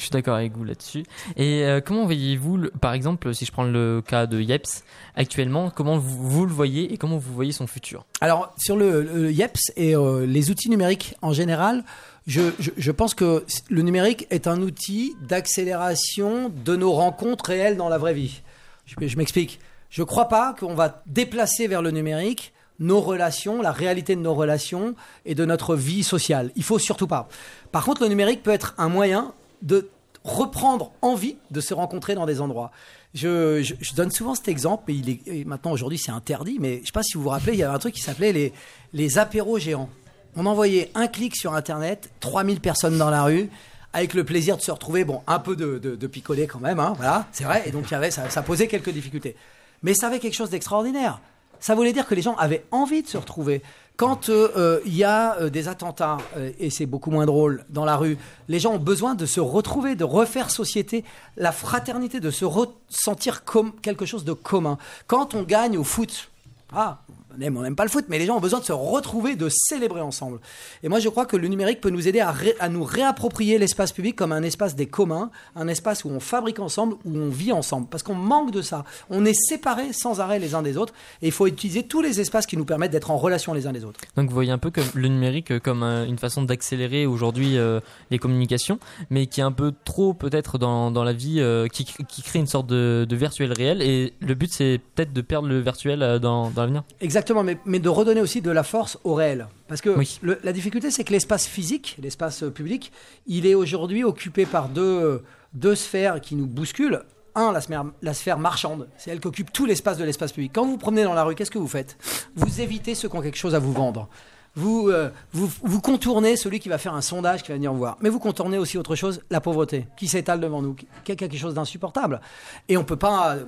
Je 0.00 0.06
suis 0.06 0.12
d'accord 0.12 0.36
avec 0.36 0.56
vous 0.56 0.64
là-dessus. 0.64 1.02
Et 1.36 1.62
euh, 1.64 1.82
comment 1.84 2.06
voyez-vous, 2.06 2.70
par 2.80 2.94
exemple, 2.94 3.34
si 3.34 3.44
je 3.44 3.52
prends 3.52 3.64
le 3.64 4.00
cas 4.00 4.26
de 4.26 4.40
Yeps, 4.40 4.82
actuellement, 5.14 5.68
comment 5.68 5.98
vous, 5.98 6.46
le 6.46 6.52
voyez 6.52 6.90
et 6.90 6.96
comment 6.96 7.18
vous 7.18 7.34
voyez 7.34 7.52
son 7.52 7.66
futur? 7.66 8.06
Alors, 8.22 8.50
sur 8.56 8.78
le, 8.78 9.02
le 9.02 9.30
YEPS 9.30 9.72
et 9.76 9.94
euh, 9.94 10.24
les 10.24 10.50
outils 10.50 10.70
numériques 10.70 11.16
en 11.20 11.34
général, 11.34 11.84
je 12.26 12.90
pense 12.90 13.12
que 13.12 13.44
le 13.68 13.82
numérique 13.82 14.26
est 14.30 14.46
un 14.46 14.62
outil 14.62 15.16
d'accélération 15.20 16.50
de 16.64 16.76
nos 16.76 16.92
rencontres 16.92 17.44
réelles 17.44 17.76
dans 17.76 17.90
la 17.90 17.98
vraie 17.98 18.14
vie. 18.14 18.40
Je, 18.86 18.94
je 19.06 19.16
m'explique. 19.18 19.60
Je 19.90 20.00
ne 20.00 20.06
crois 20.06 20.28
pas 20.28 20.56
qu'on 20.58 20.74
va 20.74 21.02
déplacer 21.06 21.66
vers 21.66 21.82
le 21.82 21.90
numérique 21.90 22.54
nos 22.78 23.02
relations, 23.02 23.60
la 23.60 23.72
réalité 23.72 24.16
de 24.16 24.22
nos 24.22 24.32
relations 24.32 24.94
et 25.26 25.34
de 25.34 25.44
notre 25.44 25.76
vie 25.76 26.02
sociale. 26.02 26.52
Il 26.56 26.62
faut 26.62 26.78
surtout 26.78 27.06
pas. 27.06 27.28
Par 27.70 27.84
contre, 27.84 28.00
le 28.00 28.08
numérique 28.08 28.42
peut 28.42 28.50
être 28.50 28.72
un 28.78 28.88
moyen 28.88 29.34
de 29.62 29.88
reprendre 30.24 30.92
envie 31.02 31.36
de 31.50 31.60
se 31.60 31.74
rencontrer 31.74 32.14
dans 32.14 32.26
des 32.26 32.40
endroits. 32.40 32.70
Je, 33.14 33.94
donne 33.94 34.10
souvent 34.10 34.34
cet 34.34 34.48
exemple, 34.48 34.90
et, 34.90 34.94
il 34.94 35.10
est, 35.10 35.44
maintenant 35.44 35.72
aujourd'hui 35.72 35.98
c'est 35.98 36.12
interdit, 36.12 36.58
mais 36.60 36.76
je 36.76 36.80
ne 36.80 36.86
sais 36.86 36.92
pas 36.92 37.02
si 37.02 37.14
vous 37.16 37.22
vous 37.22 37.30
rappelez, 37.30 37.54
il 37.54 37.58
y 37.58 37.62
avait 37.62 37.74
un 37.74 37.78
truc 37.78 37.94
qui 37.94 38.02
s'appelait 38.02 38.32
les, 38.32 38.52
les 38.92 39.18
apéros 39.18 39.58
géants. 39.58 39.88
On 40.36 40.46
envoyait 40.46 40.90
un 40.94 41.08
clic 41.08 41.34
sur 41.34 41.54
Internet, 41.54 42.10
3000 42.20 42.60
personnes 42.60 42.98
dans 42.98 43.10
la 43.10 43.24
rue, 43.24 43.50
avec 43.92 44.14
le 44.14 44.22
plaisir 44.22 44.56
de 44.56 44.62
se 44.62 44.70
retrouver, 44.70 45.04
bon, 45.04 45.22
un 45.26 45.40
peu 45.40 45.56
de, 45.56 45.78
de, 45.78 46.06
picoler 46.06 46.46
quand 46.46 46.60
même, 46.60 46.78
hein, 46.78 46.92
voilà, 46.96 47.26
c'est 47.32 47.42
vrai, 47.42 47.64
et 47.66 47.72
donc 47.72 47.90
y 47.90 47.94
avait, 47.94 48.12
ça, 48.12 48.30
ça 48.30 48.42
posait 48.42 48.68
quelques 48.68 48.90
difficultés. 48.90 49.34
Mais 49.82 49.94
ça 49.94 50.06
avait 50.06 50.20
quelque 50.20 50.34
chose 50.34 50.50
d'extraordinaire. 50.50 51.20
Ça 51.58 51.74
voulait 51.74 51.92
dire 51.92 52.06
que 52.06 52.14
les 52.14 52.22
gens 52.22 52.36
avaient 52.36 52.64
envie 52.70 53.02
de 53.02 53.08
se 53.08 53.16
retrouver. 53.16 53.62
Quand 54.00 54.30
euh, 54.30 54.48
euh, 54.56 54.80
il 54.86 54.96
y 54.96 55.04
a 55.04 55.36
euh, 55.42 55.50
des 55.50 55.68
attentats, 55.68 56.16
euh, 56.38 56.52
et 56.58 56.70
c'est 56.70 56.86
beaucoup 56.86 57.10
moins 57.10 57.26
drôle, 57.26 57.66
dans 57.68 57.84
la 57.84 57.98
rue, 57.98 58.16
les 58.48 58.58
gens 58.58 58.72
ont 58.72 58.78
besoin 58.78 59.14
de 59.14 59.26
se 59.26 59.40
retrouver, 59.40 59.94
de 59.94 60.04
refaire 60.04 60.50
société, 60.50 61.04
la 61.36 61.52
fraternité, 61.52 62.18
de 62.18 62.30
se 62.30 62.46
ressentir 62.46 63.44
comme 63.44 63.72
quelque 63.82 64.06
chose 64.06 64.24
de 64.24 64.32
commun. 64.32 64.78
Quand 65.06 65.34
on 65.34 65.42
gagne 65.42 65.76
au 65.76 65.84
foot, 65.84 66.30
ah, 66.72 67.02
on 67.36 67.40
aime, 67.40 67.56
on 67.56 67.62
n'aime 67.62 67.76
pas 67.76 67.84
le 67.84 67.90
foot, 67.90 68.04
mais 68.08 68.18
les 68.18 68.26
gens 68.26 68.36
ont 68.36 68.40
besoin 68.40 68.60
de 68.60 68.64
se 68.64 68.72
retrouver, 68.72 69.36
de 69.36 69.48
célébrer 69.50 70.00
ensemble. 70.00 70.40
Et 70.82 70.88
moi, 70.88 70.98
je 71.00 71.08
crois 71.08 71.26
que 71.26 71.36
le 71.36 71.48
numérique 71.48 71.80
peut 71.80 71.90
nous 71.90 72.08
aider 72.08 72.20
à, 72.20 72.30
ré- 72.30 72.56
à 72.60 72.68
nous 72.68 72.84
réapproprier 72.84 73.58
l'espace 73.58 73.92
public 73.92 74.16
comme 74.16 74.32
un 74.32 74.42
espace 74.42 74.74
des 74.74 74.86
communs, 74.86 75.30
un 75.56 75.68
espace 75.68 76.04
où 76.04 76.08
on 76.10 76.20
fabrique 76.20 76.58
ensemble, 76.58 76.94
où 77.04 77.16
on 77.16 77.28
vit 77.28 77.52
ensemble. 77.52 77.86
Parce 77.88 78.02
qu'on 78.02 78.14
manque 78.14 78.50
de 78.50 78.62
ça. 78.62 78.84
On 79.10 79.24
est 79.24 79.34
séparés 79.34 79.92
sans 79.92 80.20
arrêt 80.20 80.38
les 80.38 80.54
uns 80.54 80.62
des 80.62 80.76
autres, 80.76 80.92
et 81.22 81.26
il 81.26 81.32
faut 81.32 81.46
utiliser 81.46 81.82
tous 81.84 82.00
les 82.02 82.20
espaces 82.20 82.46
qui 82.46 82.56
nous 82.56 82.64
permettent 82.64 82.92
d'être 82.92 83.10
en 83.10 83.16
relation 83.18 83.52
les 83.54 83.66
uns 83.66 83.72
des 83.72 83.84
autres. 83.84 84.00
Donc 84.16 84.28
vous 84.28 84.34
voyez 84.34 84.50
un 84.52 84.58
peu 84.58 84.70
comme 84.70 84.84
le 84.94 85.08
numérique 85.08 85.58
comme 85.60 85.82
une 85.82 86.18
façon 86.18 86.42
d'accélérer 86.42 87.06
aujourd'hui 87.06 87.58
euh, 87.58 87.80
les 88.10 88.18
communications, 88.18 88.78
mais 89.10 89.26
qui 89.26 89.40
est 89.40 89.44
un 89.44 89.52
peu 89.52 89.72
trop 89.84 90.14
peut-être 90.14 90.58
dans, 90.58 90.90
dans 90.90 91.04
la 91.04 91.12
vie, 91.12 91.40
euh, 91.40 91.68
qui, 91.68 91.84
qui 91.84 92.22
crée 92.22 92.38
une 92.38 92.46
sorte 92.46 92.66
de, 92.66 93.06
de 93.08 93.16
virtuel 93.16 93.52
réel. 93.52 93.82
Et 93.82 94.12
le 94.20 94.34
but 94.34 94.52
c'est 94.52 94.80
peut-être 94.94 95.12
de 95.12 95.20
perdre 95.20 95.48
le 95.48 95.60
virtuel 95.60 96.02
euh, 96.02 96.18
dans, 96.18 96.50
dans 96.50 96.62
l'avenir. 96.62 96.82
Exactement, 97.00 97.19
mais, 97.44 97.58
mais 97.64 97.78
de 97.78 97.88
redonner 97.88 98.20
aussi 98.20 98.40
de 98.40 98.50
la 98.50 98.62
force 98.62 98.98
au 99.04 99.14
réel. 99.14 99.46
Parce 99.68 99.80
que 99.80 99.90
Oui. 99.90 100.18
le- 100.22 100.38
la 100.42 100.52
difficulté, 100.52 100.90
c'est 100.90 101.04
que 101.04 101.12
l'espace 101.12 101.46
physique, 101.46 101.96
l'espace 102.02 102.42
euh, 102.42 102.50
public, 102.50 102.92
il 103.26 103.46
est 103.46 103.54
aujourd'hui 103.54 104.04
occupé 104.04 104.46
par 104.46 104.68
deux, 104.68 105.22
deux 105.54 105.74
sphères 105.74 106.20
qui 106.20 106.34
nous 106.36 106.46
bousculent. 106.46 107.02
Un, 107.36 107.52
la 107.52 107.60
sphère, 107.60 107.84
la 108.02 108.12
sphère 108.14 108.38
marchande, 108.38 108.88
c'est 108.98 109.10
elle 109.12 109.20
qui 109.20 109.28
occupe 109.28 109.52
tout 109.52 109.64
l'espace 109.64 109.98
de 109.98 110.04
l'espace 110.04 110.32
public. 110.32 110.50
Quand 110.52 110.64
vous 110.64 110.72
vous 110.72 110.78
promenez 110.78 111.04
dans 111.04 111.14
la 111.14 111.22
rue, 111.22 111.34
qu'est-ce 111.36 111.50
que 111.50 111.58
vous 111.58 111.68
faites? 111.68 111.96
Vous 112.34 112.60
évitez 112.60 112.94
ceux 112.96 113.08
qui 113.08 113.16
ont 113.16 113.22
quelque 113.22 113.38
chose 113.38 113.54
à 113.54 113.60
vous 113.60 113.72
vendre. 113.72 114.08
Vous, 114.56 114.88
euh, 114.88 115.10
vous, 115.32 115.48
vous 115.62 115.80
contournez 115.80 116.36
celui 116.36 116.58
qui 116.58 116.68
va 116.68 116.76
faire 116.76 116.92
un 116.94 117.00
sondage, 117.02 117.42
qui 117.44 117.48
va 117.50 117.54
venir 117.54 117.72
voir. 117.72 117.96
Mais 118.00 118.08
vous 118.08 118.18
contournez 118.18 118.58
aussi 118.58 118.76
autre 118.78 118.96
chose, 118.96 119.22
la 119.30 119.40
pauvreté, 119.40 119.86
qui 119.96 120.08
s'étale 120.08 120.40
devant 120.40 120.60
nous, 120.60 120.74
qui 120.74 120.86
qui 121.04 121.12
a 121.12 121.14
quelque 121.16 121.36
chose 121.36 121.54
d'insupportable. 121.54 122.20
Et 122.68 122.76
on 122.76 122.82
peut 122.84 122.96
pas, 122.96 123.36
euh, 123.36 123.44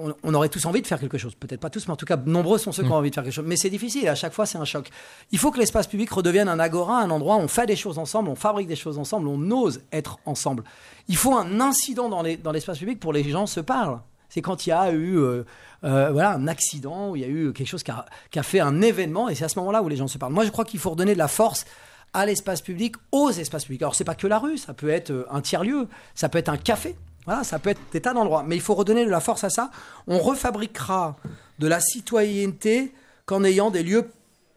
on, 0.00 0.14
on 0.22 0.34
aurait 0.34 0.48
tous 0.48 0.64
envie 0.66 0.80
de 0.80 0.86
faire 0.86 1.00
quelque 1.00 1.18
chose. 1.18 1.34
Peut-être 1.34 1.60
pas 1.60 1.70
tous, 1.70 1.86
mais 1.88 1.92
en 1.92 1.96
tout 1.96 2.06
cas, 2.06 2.16
nombreux 2.16 2.58
sont 2.58 2.70
ceux 2.70 2.84
qui 2.84 2.90
ont 2.90 2.94
envie 2.94 3.10
de 3.10 3.14
faire 3.14 3.24
quelque 3.24 3.32
chose. 3.34 3.44
Mais 3.48 3.56
c'est 3.56 3.68
difficile, 3.70 4.08
à 4.08 4.14
chaque 4.14 4.32
fois, 4.32 4.46
c'est 4.46 4.58
un 4.58 4.64
choc. 4.64 4.90
Il 5.32 5.38
faut 5.40 5.50
que 5.50 5.58
l'espace 5.58 5.88
public 5.88 6.10
redevienne 6.10 6.48
un 6.48 6.60
agora, 6.60 7.00
un 7.00 7.10
endroit 7.10 7.36
où 7.36 7.40
on 7.40 7.48
fait 7.48 7.66
des 7.66 7.76
choses 7.76 7.98
ensemble, 7.98 8.28
on 8.28 8.36
fabrique 8.36 8.68
des 8.68 8.76
choses 8.76 8.98
ensemble, 8.98 9.26
on 9.26 9.50
ose 9.50 9.80
être 9.92 10.18
ensemble. 10.24 10.62
Il 11.08 11.16
faut 11.16 11.36
un 11.36 11.60
incident 11.60 12.08
dans 12.08 12.22
les- 12.22 12.36
dans 12.36 12.52
l'espace 12.52 12.78
public 12.78 13.00
pour 13.00 13.12
que 13.12 13.18
les 13.18 13.24
gens 13.28 13.46
se 13.46 13.60
parlent. 13.60 13.98
C'est 14.28 14.42
quand 14.42 14.66
il 14.66 14.70
y 14.70 14.72
a 14.72 14.90
eu 14.90 15.18
euh, 15.18 15.44
euh, 15.84 16.10
voilà, 16.10 16.32
un 16.32 16.48
accident, 16.48 17.10
où 17.10 17.16
il 17.16 17.22
y 17.22 17.24
a 17.24 17.28
eu 17.28 17.52
quelque 17.52 17.68
chose 17.68 17.82
qui 17.82 17.90
a, 17.90 18.06
qui 18.30 18.38
a 18.38 18.42
fait 18.42 18.60
un 18.60 18.80
événement, 18.82 19.28
et 19.28 19.34
c'est 19.34 19.44
à 19.44 19.48
ce 19.48 19.58
moment-là 19.58 19.82
où 19.82 19.88
les 19.88 19.96
gens 19.96 20.08
se 20.08 20.18
parlent. 20.18 20.32
Moi, 20.32 20.44
je 20.44 20.50
crois 20.50 20.64
qu'il 20.64 20.80
faut 20.80 20.90
redonner 20.90 21.12
de 21.12 21.18
la 21.18 21.28
force 21.28 21.64
à 22.12 22.26
l'espace 22.26 22.62
public, 22.62 22.96
aux 23.12 23.30
espaces 23.30 23.64
publics. 23.64 23.82
Alors, 23.82 23.94
c'est 23.94 24.04
pas 24.04 24.14
que 24.14 24.26
la 24.26 24.38
rue, 24.38 24.56
ça 24.56 24.72
peut 24.72 24.88
être 24.88 25.10
euh, 25.10 25.26
un 25.30 25.40
tiers-lieu, 25.40 25.88
ça 26.14 26.28
peut 26.28 26.38
être 26.38 26.48
un 26.48 26.56
café, 26.56 26.96
voilà, 27.26 27.44
ça 27.44 27.58
peut 27.58 27.70
être 27.70 27.80
des 27.92 28.00
tas 28.00 28.14
d'endroits. 28.14 28.44
Mais 28.46 28.56
il 28.56 28.62
faut 28.62 28.74
redonner 28.74 29.04
de 29.04 29.10
la 29.10 29.20
force 29.20 29.44
à 29.44 29.50
ça. 29.50 29.70
On 30.06 30.18
refabriquera 30.18 31.16
de 31.58 31.66
la 31.66 31.80
citoyenneté 31.80 32.92
qu'en 33.26 33.44
ayant 33.44 33.70
des 33.70 33.82
lieux 33.82 34.10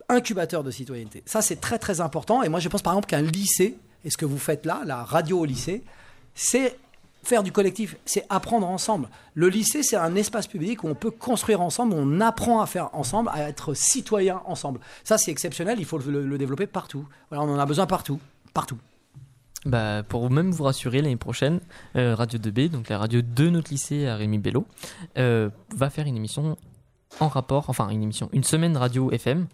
incubateurs 0.10 0.64
de 0.64 0.72
citoyenneté. 0.72 1.24
Ça, 1.26 1.42
c'est 1.42 1.58
très 1.58 1.80
très 1.80 2.02
important. 2.02 2.44
Et 2.44 2.50
moi, 2.50 2.60
je 2.60 2.70
pense 2.70 2.82
par 2.82 2.94
exemple 2.94 3.08
qu'un 3.08 3.22
lycée, 3.22 3.78
et 4.06 4.10
ce 4.10 4.18
que 4.18 4.26
vous 4.26 4.38
faites 4.38 4.66
là, 4.66 4.82
la 4.86 5.04
radio 5.04 5.40
au 5.40 5.46
lycée, 5.46 5.84
c'est 6.36 6.78
faire 7.28 7.44
du 7.44 7.52
collectif, 7.52 7.98
c'est 8.06 8.26
apprendre 8.30 8.68
ensemble. 8.68 9.10
Le 9.34 9.50
lycée, 9.50 9.84
c'est 9.84 9.98
un 9.98 10.16
espace 10.16 10.48
public 10.48 10.84
où 10.84 10.88
on 10.88 10.96
peut 10.96 11.12
construire 11.12 11.60
ensemble, 11.60 11.94
où 11.94 11.98
on 11.98 12.22
apprend 12.22 12.62
à 12.62 12.66
faire 12.66 12.90
ensemble, 12.94 13.30
à 13.34 13.50
être 13.50 13.74
citoyen 13.74 14.42
ensemble. 14.46 14.80
Ça, 15.04 15.18
c'est 15.18 15.30
exceptionnel, 15.30 15.78
il 15.80 15.86
faut 15.86 15.98
le, 15.98 16.38
développer 16.38 16.68
partout. 16.68 17.06
On 17.32 17.38
en 17.38 17.60
a 17.60 17.66
besoin 17.66 17.86
partout. 17.86 18.20
Partout. 18.54 18.78
Bah, 19.66 20.04
pour 20.08 20.30
même 20.30 20.52
vous 20.52 20.64
rassurer, 20.64 21.02
l'année 21.02 21.18
prochaine, 21.18 21.60
euh, 21.98 22.16
Radio 22.16 22.40
2B, 22.40 22.70
donc 22.70 22.88
la 22.88 22.98
radio 22.98 23.22
de 23.22 23.50
notre 23.50 23.72
lycée 23.72 24.08
à 24.08 24.16
Rémi 24.16 24.38
Bello, 24.38 24.66
euh, 25.18 25.50
va 25.76 25.90
faire 25.90 26.08
une 26.08 26.16
émission 26.16 26.58
en 27.20 27.28
rapport, 27.28 27.66
enfin 27.70 27.90
une 27.90 28.04
émission, 28.04 28.30
une 28.32 28.44
semaine 28.44 28.78
radio 28.78 29.12
FM, 29.12 29.48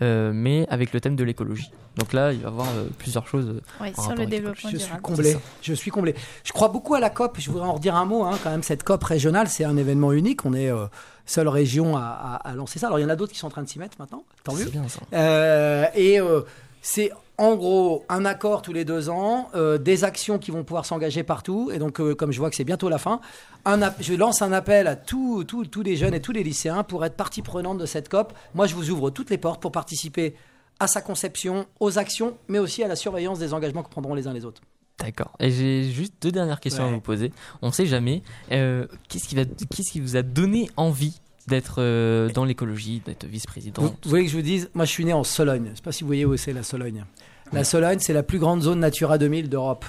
euh, 0.00 0.32
mais 0.34 0.66
avec 0.70 0.92
le 0.92 1.00
thème 1.00 1.16
de 1.16 1.24
l'écologie. 1.24 1.70
Donc 1.96 2.14
là, 2.14 2.32
il 2.32 2.38
va 2.38 2.44
y 2.44 2.46
avoir 2.46 2.68
plusieurs 2.98 3.26
choses. 3.26 3.60
Oui, 3.80 3.92
en 3.96 4.02
sur 4.02 4.14
le 4.14 4.24
développement 4.26 4.70
Je 4.70 4.76
suis 4.78 4.86
durable. 4.86 5.02
comblé. 5.02 5.36
Je 5.60 5.74
suis 5.74 5.90
comblé. 5.90 6.14
Je 6.44 6.52
crois 6.52 6.68
beaucoup 6.68 6.94
à 6.94 7.00
la 7.00 7.10
COP. 7.10 7.36
Je 7.38 7.50
voudrais 7.50 7.68
en 7.68 7.74
redire 7.74 7.94
un 7.96 8.06
mot. 8.06 8.24
hein, 8.24 8.38
quand 8.42 8.50
même, 8.50 8.62
cette 8.62 8.82
COP 8.82 9.04
régionale, 9.04 9.48
c'est 9.48 9.64
un 9.64 9.76
événement 9.76 10.12
unique. 10.12 10.46
On 10.46 10.54
est 10.54 10.70
euh, 10.70 10.86
seule 11.26 11.48
région 11.48 11.96
à, 11.98 12.00
à- 12.02 12.48
à 12.48 12.54
lancer 12.54 12.78
ça. 12.78 12.86
Alors, 12.86 12.98
il 12.98 13.02
y 13.02 13.04
en 13.04 13.10
a 13.10 13.16
d'autres 13.16 13.32
qui 13.32 13.38
sont 13.38 13.48
en 13.48 13.50
train 13.50 13.62
de 13.62 13.68
s'y 13.68 13.78
mettre 13.78 13.96
maintenant. 13.98 14.24
Tant 14.44 14.54
mieux. 14.54 14.64
C'est 14.64 14.70
bien 14.72 14.88
ça. 14.88 15.00
Euh, 15.12 15.84
et 15.94 16.18
euh, 16.18 16.40
c'est 16.80 17.10
en 17.42 17.56
gros 17.56 18.04
un 18.08 18.24
accord 18.24 18.62
tous 18.62 18.72
les 18.72 18.84
deux 18.84 19.10
ans, 19.10 19.48
euh, 19.56 19.76
des 19.76 20.04
actions 20.04 20.38
qui 20.38 20.52
vont 20.52 20.62
pouvoir 20.62 20.86
s'engager 20.86 21.24
partout. 21.24 21.72
Et 21.74 21.80
donc, 21.80 22.00
euh, 22.00 22.14
comme 22.14 22.30
je 22.30 22.38
vois 22.38 22.50
que 22.50 22.54
c'est 22.54 22.62
bientôt 22.62 22.88
la 22.88 22.98
fin, 22.98 23.20
un 23.64 23.80
je 23.98 24.14
lance 24.14 24.42
un 24.42 24.52
appel 24.52 24.86
à 24.86 24.94
tous 24.94 25.44
les 25.84 25.96
jeunes 25.96 26.14
et 26.14 26.20
tous 26.20 26.30
les 26.30 26.44
lycéens 26.44 26.84
pour 26.84 27.04
être 27.04 27.16
partie 27.16 27.42
prenante 27.42 27.78
de 27.78 27.86
cette 27.86 28.08
COP. 28.08 28.32
Moi, 28.54 28.68
je 28.68 28.76
vous 28.76 28.90
ouvre 28.90 29.10
toutes 29.10 29.28
les 29.28 29.38
portes 29.38 29.60
pour 29.60 29.72
participer 29.72 30.36
à 30.78 30.86
sa 30.86 31.00
conception, 31.00 31.66
aux 31.80 31.98
actions, 31.98 32.36
mais 32.46 32.60
aussi 32.60 32.84
à 32.84 32.88
la 32.88 32.94
surveillance 32.94 33.40
des 33.40 33.52
engagements 33.52 33.82
que 33.82 33.90
prendront 33.90 34.14
les 34.14 34.28
uns 34.28 34.32
les 34.32 34.44
autres. 34.44 34.62
D'accord. 34.98 35.32
Et 35.40 35.50
j'ai 35.50 35.90
juste 35.90 36.14
deux 36.22 36.30
dernières 36.30 36.60
questions 36.60 36.84
à 36.84 36.90
vous 36.92 37.00
poser. 37.00 37.32
On 37.60 37.68
ne 37.68 37.72
sait 37.72 37.86
jamais. 37.86 38.22
euh, 38.52 38.86
qu'est-ce 39.08 39.26
qui 39.26 39.34
va, 39.34 39.44
qu'est-ce 39.44 39.90
qui 39.90 39.98
vous 39.98 40.14
a 40.16 40.22
donné 40.22 40.70
envie 40.76 41.20
d'être 41.48 41.76
euh, 41.78 42.28
dans 42.28 42.44
l'écologie, 42.44 43.02
d'être 43.04 43.26
vice-président 43.26 43.82
Vous, 43.82 43.88
vous 43.88 44.10
voulez 44.10 44.24
que 44.26 44.30
je 44.30 44.36
vous 44.36 44.42
dise? 44.42 44.70
Moi, 44.74 44.84
je 44.84 44.90
suis 44.92 45.04
né 45.04 45.12
en 45.12 45.24
Sologne. 45.24 45.64
Je 45.66 45.70
ne 45.70 45.74
sais 45.74 45.82
pas 45.82 45.90
si 45.90 46.04
vous 46.04 46.08
voyez 46.08 46.24
où 46.24 46.36
c'est 46.36 46.52
la 46.52 46.62
Sologne. 46.62 47.04
La 47.52 47.64
Sologne, 47.64 47.98
c'est 48.00 48.14
la 48.14 48.22
plus 48.22 48.38
grande 48.38 48.62
zone 48.62 48.80
Natura 48.80 49.18
2000 49.18 49.50
d'Europe, 49.50 49.84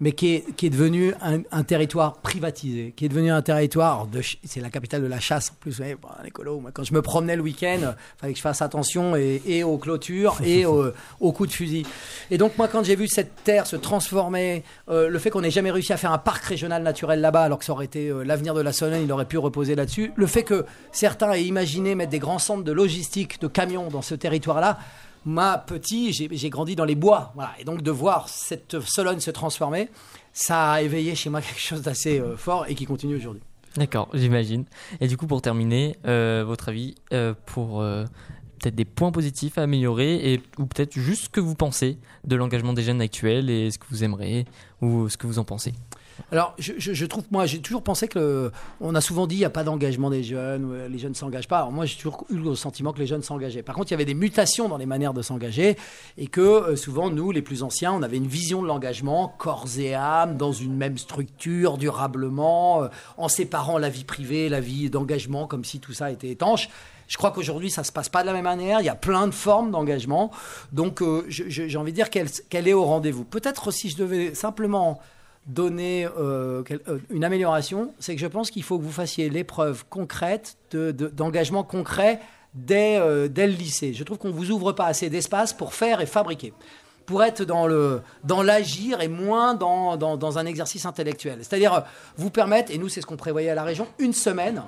mais 0.00 0.12
qui 0.12 0.34
est, 0.34 0.54
qui 0.54 0.66
est 0.66 0.70
devenue 0.70 1.14
un, 1.22 1.40
un 1.50 1.62
territoire 1.62 2.18
privatisé, 2.18 2.92
qui 2.94 3.06
est 3.06 3.08
devenu 3.08 3.30
un 3.30 3.40
territoire 3.40 4.06
de. 4.06 4.20
C'est 4.44 4.60
la 4.60 4.68
capitale 4.68 5.00
de 5.00 5.06
la 5.06 5.18
chasse 5.18 5.50
en 5.50 5.54
plus. 5.58 5.70
Vous 5.70 5.76
voyez, 5.78 5.94
bon, 5.94 6.60
moi, 6.60 6.70
quand 6.74 6.84
je 6.84 6.92
me 6.92 7.00
promenais 7.00 7.36
le 7.36 7.42
week-end, 7.42 7.78
il 7.80 8.20
fallait 8.20 8.32
que 8.34 8.36
je 8.36 8.42
fasse 8.42 8.60
attention 8.60 9.16
et, 9.16 9.40
et 9.46 9.64
aux 9.64 9.78
clôtures 9.78 10.36
et 10.44 10.66
aux, 10.66 10.92
aux 11.20 11.32
coups 11.32 11.48
de 11.48 11.54
fusil. 11.54 11.86
Et 12.30 12.36
donc, 12.36 12.58
moi, 12.58 12.68
quand 12.68 12.84
j'ai 12.84 12.96
vu 12.96 13.08
cette 13.08 13.44
terre 13.44 13.66
se 13.66 13.76
transformer, 13.76 14.62
euh, 14.90 15.08
le 15.08 15.18
fait 15.18 15.30
qu'on 15.30 15.40
n'ait 15.40 15.50
jamais 15.50 15.70
réussi 15.70 15.94
à 15.94 15.96
faire 15.96 16.12
un 16.12 16.18
parc 16.18 16.44
régional 16.44 16.82
naturel 16.82 17.22
là-bas, 17.22 17.44
alors 17.44 17.58
que 17.58 17.64
ça 17.64 17.72
aurait 17.72 17.86
été 17.86 18.10
euh, 18.10 18.24
l'avenir 18.24 18.52
de 18.52 18.60
la 18.60 18.74
Sologne, 18.74 19.04
il 19.04 19.12
aurait 19.12 19.24
pu 19.24 19.38
reposer 19.38 19.74
là-dessus. 19.74 20.12
Le 20.16 20.26
fait 20.26 20.42
que 20.42 20.66
certains 20.92 21.32
aient 21.32 21.44
imaginé 21.44 21.94
mettre 21.94 22.10
des 22.10 22.18
grands 22.18 22.38
centres 22.38 22.64
de 22.64 22.72
logistique, 22.72 23.40
de 23.40 23.46
camions 23.46 23.88
dans 23.88 24.02
ce 24.02 24.14
territoire-là, 24.14 24.78
moi, 25.24 25.58
petit, 25.58 26.12
j'ai 26.12 26.50
grandi 26.50 26.76
dans 26.76 26.84
les 26.84 26.94
bois. 26.94 27.32
Voilà. 27.34 27.52
Et 27.58 27.64
donc, 27.64 27.82
de 27.82 27.90
voir 27.90 28.28
cette 28.28 28.80
Sologne 28.80 29.20
se 29.20 29.30
transformer, 29.30 29.88
ça 30.32 30.72
a 30.72 30.82
éveillé 30.82 31.14
chez 31.14 31.30
moi 31.30 31.40
quelque 31.42 31.60
chose 31.60 31.82
d'assez 31.82 32.18
euh, 32.18 32.36
fort 32.36 32.66
et 32.68 32.74
qui 32.74 32.86
continue 32.86 33.16
aujourd'hui. 33.16 33.42
D'accord, 33.76 34.08
j'imagine. 34.14 34.64
Et 35.00 35.06
du 35.06 35.16
coup, 35.16 35.26
pour 35.26 35.42
terminer, 35.42 35.96
euh, 36.06 36.42
votre 36.44 36.70
avis 36.70 36.96
euh, 37.12 37.34
pour 37.46 37.78
peut-être 37.78 38.74
des 38.74 38.84
points 38.84 39.12
positifs 39.12 39.58
à 39.58 39.62
améliorer 39.62 40.32
et 40.32 40.42
ou 40.58 40.66
peut-être 40.66 40.98
juste 40.98 41.24
ce 41.24 41.28
que 41.28 41.40
vous 41.40 41.54
pensez 41.54 41.98
de 42.24 42.36
l'engagement 42.36 42.72
des 42.72 42.82
jeunes 42.82 43.00
actuels 43.00 43.48
et 43.48 43.70
ce 43.70 43.78
que 43.78 43.86
vous 43.88 44.02
aimeriez 44.04 44.44
ou 44.82 45.08
ce 45.08 45.16
que 45.16 45.26
vous 45.26 45.38
en 45.38 45.44
pensez? 45.44 45.72
Alors, 46.32 46.54
je, 46.58 46.72
je- 46.78 46.92
je 46.92 47.06
trouve, 47.06 47.24
moi, 47.30 47.46
j'ai 47.46 47.60
toujours 47.60 47.82
pensé 47.82 48.06
que, 48.08 48.50
on 48.80 48.94
a 48.94 49.00
souvent 49.00 49.26
dit, 49.26 49.36
il 49.36 49.38
n'y 49.40 49.44
a 49.44 49.50
pas 49.50 49.64
d'engagement 49.64 50.10
des 50.10 50.22
jeunes, 50.22 50.70
euh, 50.72 50.88
les 50.88 50.98
jeunes 50.98 51.10
ne 51.10 51.16
s'engagent 51.16 51.48
pas. 51.48 51.58
Alors, 51.58 51.72
moi, 51.72 51.86
j'ai 51.86 51.96
toujours 51.96 52.24
eu 52.30 52.36
le 52.36 52.54
sentiment 52.54 52.92
que 52.92 52.98
les 53.00 53.06
jeunes 53.06 53.22
s'engageaient. 53.22 53.62
Par 53.62 53.74
contre, 53.74 53.88
il 53.90 53.92
y 53.92 53.94
avait 53.94 54.04
des 54.04 54.14
mutations 54.14 54.68
dans 54.68 54.76
les 54.76 54.86
manières 54.86 55.12
de 55.14 55.22
s'engager 55.22 55.76
et 56.18 56.26
que 56.28 56.40
euh, 56.40 56.76
souvent, 56.76 57.10
nous, 57.10 57.32
les 57.32 57.42
plus 57.42 57.62
anciens, 57.62 57.92
on 57.92 58.02
avait 58.02 58.16
une 58.18 58.26
vision 58.28 58.62
de 58.62 58.66
l'engagement, 58.68 59.34
corps 59.38 59.66
et 59.78 59.94
âme, 59.94 60.36
dans 60.36 60.52
une 60.52 60.76
même 60.76 60.98
structure, 60.98 61.78
durablement, 61.78 62.84
euh, 62.84 62.88
en 63.16 63.28
séparant 63.28 63.78
la 63.78 63.88
vie 63.88 64.04
privée, 64.04 64.48
la 64.48 64.60
vie 64.60 64.90
d'engagement, 64.90 65.46
comme 65.46 65.64
si 65.64 65.80
tout 65.80 65.92
ça 65.92 66.10
était 66.10 66.28
étanche. 66.30 66.68
Je 67.08 67.16
crois 67.16 67.32
qu'aujourd'hui, 67.32 67.70
ça 67.70 67.82
se 67.82 67.90
passe 67.90 68.08
pas 68.08 68.22
de 68.22 68.26
la 68.28 68.32
même 68.32 68.44
manière. 68.44 68.80
Il 68.80 68.86
y 68.86 68.88
a 68.88 68.94
plein 68.94 69.26
de 69.26 69.32
formes 69.32 69.72
d'engagement. 69.72 70.30
Donc, 70.72 71.02
j'ai 71.28 71.76
envie 71.76 71.90
de 71.90 71.96
dire 71.96 72.08
qu'elle 72.08 72.68
est 72.68 72.72
au 72.72 72.84
rendez-vous. 72.84 73.24
Peut-être 73.24 73.72
si 73.72 73.88
je 73.90 73.96
devais 73.96 74.32
simplement 74.36 75.00
donner 75.46 76.06
euh, 76.18 76.62
euh, 76.88 76.98
une 77.10 77.24
amélioration, 77.24 77.92
c'est 77.98 78.14
que 78.14 78.20
je 78.20 78.26
pense 78.26 78.50
qu'il 78.50 78.62
faut 78.62 78.78
que 78.78 78.84
vous 78.84 78.92
fassiez 78.92 79.28
l'épreuve 79.30 79.84
concrète 79.88 80.56
de- 80.70 80.90
de- 80.92 81.08
d'engagement 81.08 81.64
concret 81.64 82.20
dès, 82.54 82.98
euh, 82.98 83.26
dès 83.28 83.46
le 83.46 83.54
lycée. 83.54 83.92
Je 83.94 84.04
trouve 84.04 84.18
qu'on 84.18 84.30
vous 84.30 84.50
ouvre 84.50 84.72
pas 84.72 84.86
assez 84.86 85.08
d'espace 85.10 85.52
pour 85.52 85.74
faire 85.74 86.00
et 86.00 86.06
fabriquer 86.06 86.52
pour 87.06 87.24
être 87.24 87.42
dans 87.44 87.66
le 87.66 88.02
dans 88.22 88.42
l'agir 88.42 89.00
et 89.00 89.08
moins 89.08 89.54
dans, 89.54 89.96
dans, 89.96 90.16
dans 90.16 90.38
un 90.38 90.46
exercice 90.46 90.86
intellectuel. 90.86 91.38
C'est-à-dire 91.40 91.82
vous 92.16 92.30
permettre, 92.30 92.70
et 92.70 92.78
nous 92.78 92.88
c'est 92.88 93.00
ce 93.00 93.06
qu'on 93.06 93.16
prévoyait 93.16 93.50
à 93.50 93.54
la 93.56 93.64
région, 93.64 93.88
une 93.98 94.12
semaine 94.12 94.62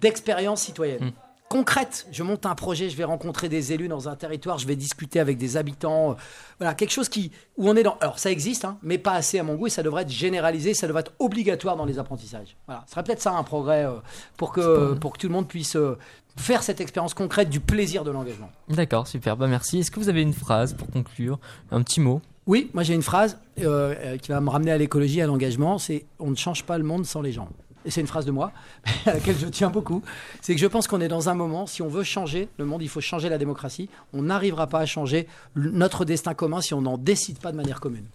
d'expérience 0.00 0.60
citoyenne. 0.62 1.12
Concrète, 1.48 2.06
je 2.10 2.22
monte 2.22 2.46
un 2.46 2.54
projet, 2.54 2.88
je 2.88 2.96
vais 2.96 3.04
rencontrer 3.04 3.48
des 3.48 3.72
élus 3.72 3.86
dans 3.86 4.08
un 4.08 4.16
territoire, 4.16 4.58
je 4.58 4.66
vais 4.66 4.76
discuter 4.76 5.20
avec 5.20 5.38
des 5.38 5.56
habitants, 5.56 6.12
euh, 6.12 6.14
voilà 6.58 6.74
quelque 6.74 6.90
chose 6.90 7.08
qui 7.08 7.30
où 7.56 7.68
on 7.68 7.76
est 7.76 7.82
dans. 7.82 7.96
Alors 8.00 8.18
ça 8.18 8.30
existe, 8.30 8.64
hein, 8.64 8.78
mais 8.82 8.98
pas 8.98 9.12
assez 9.12 9.38
à 9.38 9.42
mon 9.44 9.54
goût 9.54 9.66
et 9.68 9.70
ça 9.70 9.82
devrait 9.82 10.02
être 10.02 10.10
généralisé, 10.10 10.74
ça 10.74 10.86
devrait 10.86 11.00
être 11.00 11.12
obligatoire 11.18 11.76
dans 11.76 11.84
les 11.84 11.98
apprentissages. 11.98 12.56
Voilà, 12.66 12.82
ce 12.86 12.92
serait 12.92 13.04
peut-être 13.04 13.20
ça 13.20 13.32
un 13.32 13.42
progrès 13.42 13.84
euh, 13.84 13.92
pour 14.36 14.52
que 14.52 14.94
pour 14.94 15.12
que 15.12 15.18
tout 15.18 15.28
le 15.28 15.34
monde 15.34 15.46
puisse 15.46 15.76
euh, 15.76 15.96
faire 16.36 16.62
cette 16.62 16.80
expérience 16.80 17.14
concrète 17.14 17.50
du 17.50 17.60
plaisir 17.60 18.04
de 18.04 18.10
l'engagement. 18.10 18.50
D'accord, 18.68 19.06
super, 19.06 19.36
bah 19.36 19.46
merci. 19.46 19.78
Est-ce 19.78 19.90
que 19.90 20.00
vous 20.00 20.08
avez 20.08 20.22
une 20.22 20.34
phrase 20.34 20.72
pour 20.72 20.90
conclure? 20.90 21.38
Un 21.70 21.82
petit 21.82 22.00
mot? 22.00 22.20
Oui, 22.46 22.70
moi 22.74 22.82
j'ai 22.82 22.94
une 22.94 23.02
phrase 23.02 23.38
euh, 23.60 24.16
qui 24.18 24.30
va 24.30 24.40
me 24.40 24.50
ramener 24.50 24.72
à 24.72 24.78
l'écologie, 24.78 25.20
à 25.20 25.26
l'engagement, 25.26 25.78
c'est 25.78 26.06
on 26.18 26.30
ne 26.30 26.36
change 26.36 26.64
pas 26.64 26.78
le 26.78 26.84
monde 26.84 27.06
sans 27.06 27.22
les 27.22 27.32
gens. 27.32 27.48
Et 27.84 27.90
c'est 27.90 28.00
une 28.00 28.06
phrase 28.06 28.24
de 28.24 28.30
moi, 28.30 28.52
à 29.06 29.14
laquelle 29.14 29.36
je 29.38 29.46
tiens 29.46 29.70
beaucoup. 29.70 30.02
C'est 30.40 30.54
que 30.54 30.60
je 30.60 30.66
pense 30.66 30.86
qu'on 30.88 31.00
est 31.00 31.08
dans 31.08 31.28
un 31.28 31.34
moment, 31.34 31.66
si 31.66 31.82
on 31.82 31.88
veut 31.88 32.02
changer 32.04 32.48
le 32.58 32.64
monde, 32.64 32.82
il 32.82 32.88
faut 32.88 33.00
changer 33.00 33.28
la 33.28 33.38
démocratie. 33.38 33.88
On 34.12 34.22
n'arrivera 34.22 34.66
pas 34.66 34.80
à 34.80 34.86
changer 34.86 35.28
notre 35.56 36.04
destin 36.04 36.34
commun 36.34 36.60
si 36.60 36.74
on 36.74 36.82
n'en 36.82 36.98
décide 36.98 37.38
pas 37.38 37.52
de 37.52 37.56
manière 37.56 37.80
commune. 37.80 38.06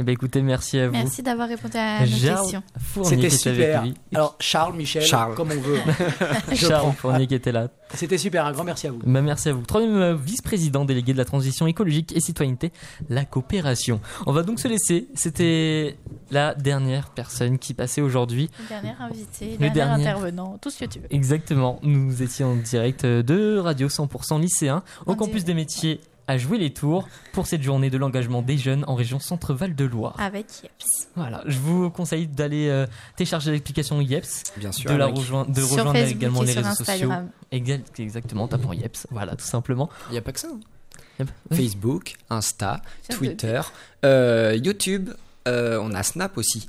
Eh 0.00 0.02
bien 0.02 0.14
écoutez, 0.14 0.40
merci 0.40 0.78
à 0.78 0.86
vous. 0.86 0.92
Merci 0.92 1.22
d'avoir 1.22 1.48
répondu 1.48 1.76
à 1.76 2.06
nos 2.06 2.06
Charles 2.06 2.40
questions. 2.40 2.62
C'était 3.02 3.26
était 3.26 3.30
super. 3.30 3.84
Alors 4.14 4.36
Charles, 4.38 4.74
Michel, 4.74 5.02
Charles. 5.02 5.34
comme 5.34 5.50
on 5.50 5.60
veut. 5.60 5.78
Je 6.50 6.54
Charles 6.54 6.82
prends. 6.82 6.92
Fournier 6.92 7.26
qui 7.26 7.34
était 7.34 7.52
là. 7.52 7.68
C'était 7.94 8.16
super, 8.16 8.46
un 8.46 8.52
grand 8.52 8.64
merci 8.64 8.86
à 8.86 8.92
vous. 8.92 9.00
Bah, 9.04 9.20
merci 9.20 9.48
à 9.48 9.52
vous. 9.52 9.62
Troisième 9.62 9.96
euh, 9.96 10.14
vice-président 10.14 10.84
délégué 10.84 11.12
de 11.12 11.18
la 11.18 11.24
transition 11.24 11.66
écologique 11.66 12.16
et 12.16 12.20
citoyenneté, 12.20 12.72
la 13.08 13.24
coopération. 13.24 14.00
On 14.26 14.32
va 14.32 14.42
donc 14.42 14.60
se 14.60 14.68
laisser. 14.68 15.08
C'était 15.14 15.98
la 16.30 16.54
dernière 16.54 17.10
personne 17.10 17.58
qui 17.58 17.74
passait 17.74 18.00
aujourd'hui. 18.00 18.50
Le 18.60 18.68
dernier 18.68 18.94
invité, 19.00 19.50
le 19.52 19.56
dernier 19.58 19.70
dernier. 19.74 20.06
intervenant, 20.06 20.58
tout 20.60 20.70
ce 20.70 20.80
que 20.80 20.84
tu 20.90 20.98
veux. 21.00 21.06
Exactement. 21.10 21.78
Nous 21.82 22.22
étions 22.22 22.52
en 22.52 22.56
direct 22.56 23.04
de 23.04 23.58
Radio 23.58 23.88
100% 23.88 24.40
lycéen 24.40 24.82
au 25.06 25.12
En 25.12 25.14
campus 25.16 25.44
des 25.44 25.54
métiers 25.54 26.00
à 26.26 26.38
jouer 26.38 26.58
les 26.58 26.70
tours 26.72 27.08
pour 27.32 27.48
cette 27.48 27.62
journée 27.62 27.90
de 27.90 27.98
l'engagement 27.98 28.40
des 28.40 28.56
jeunes 28.56 28.84
en 28.86 28.94
région 28.94 29.18
Centre-Val 29.18 29.74
de 29.74 29.84
Loire. 29.84 30.14
Avec 30.20 30.46
Yeps. 30.62 31.08
Voilà, 31.16 31.42
je 31.46 31.58
vous 31.58 31.90
conseille 31.90 32.28
d'aller 32.28 32.68
euh, 32.68 32.86
télécharger 33.16 33.50
l'application 33.50 34.00
Yeps, 34.00 34.44
Bien 34.56 34.70
sûr. 34.70 34.88
de 34.92 34.96
la 34.96 35.06
rejoindre, 35.06 35.50
de 35.50 35.60
Sur 35.60 35.70
rejoindre 35.70 35.92
Facebook 35.94 36.16
également 36.22 36.42
et 36.44 36.46
les 36.46 36.52
sur 36.52 36.62
réseaux 36.62 36.84
sociaux. 36.84 37.10
Exact, 37.50 37.98
exactement, 37.98 38.46
tapant 38.46 38.72
Yeps, 38.72 39.08
voilà, 39.10 39.34
tout 39.34 39.44
simplement. 39.44 39.90
Il 40.10 40.12
n'y 40.12 40.18
a 40.18 40.22
pas 40.22 40.30
que 40.30 40.38
ça. 40.38 40.46
hein. 40.52 40.60
Yep. 41.18 41.30
Facebook, 41.52 42.14
Insta, 42.30 42.80
Twitter, 43.10 43.60
euh, 44.04 44.56
YouTube, 44.62 45.10
euh, 45.48 45.78
on 45.80 45.92
a 45.94 46.02
Snap 46.02 46.36
aussi. 46.38 46.66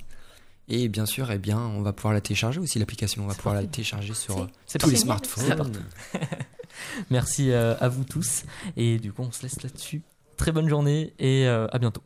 Et 0.67 0.87
bien 0.87 1.05
sûr, 1.05 1.31
eh 1.31 1.37
bien, 1.37 1.59
on 1.59 1.81
va 1.81 1.91
pouvoir 1.91 2.13
la 2.13 2.21
télécharger 2.21 2.59
aussi, 2.59 2.79
l'application. 2.79 3.23
On 3.23 3.27
va 3.27 3.33
pouvoir 3.33 3.55
la 3.55 3.65
télécharger 3.65 4.13
sur 4.13 4.39
euh, 4.39 4.47
tous 4.79 4.89
les 4.89 4.95
smartphones. 4.95 5.83
Merci 7.09 7.51
euh, 7.51 7.75
à 7.79 7.89
vous 7.89 8.03
tous. 8.03 8.43
Et 8.77 8.97
du 8.99 9.11
coup, 9.11 9.23
on 9.23 9.31
se 9.31 9.43
laisse 9.43 9.61
là-dessus. 9.61 10.01
Très 10.37 10.51
bonne 10.51 10.69
journée 10.69 11.13
et 11.19 11.47
à 11.47 11.77
bientôt 11.77 12.01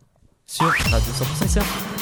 sur 0.45 0.65
Radio 0.65 1.11
100% 1.13 1.43
lycéen. 1.43 1.94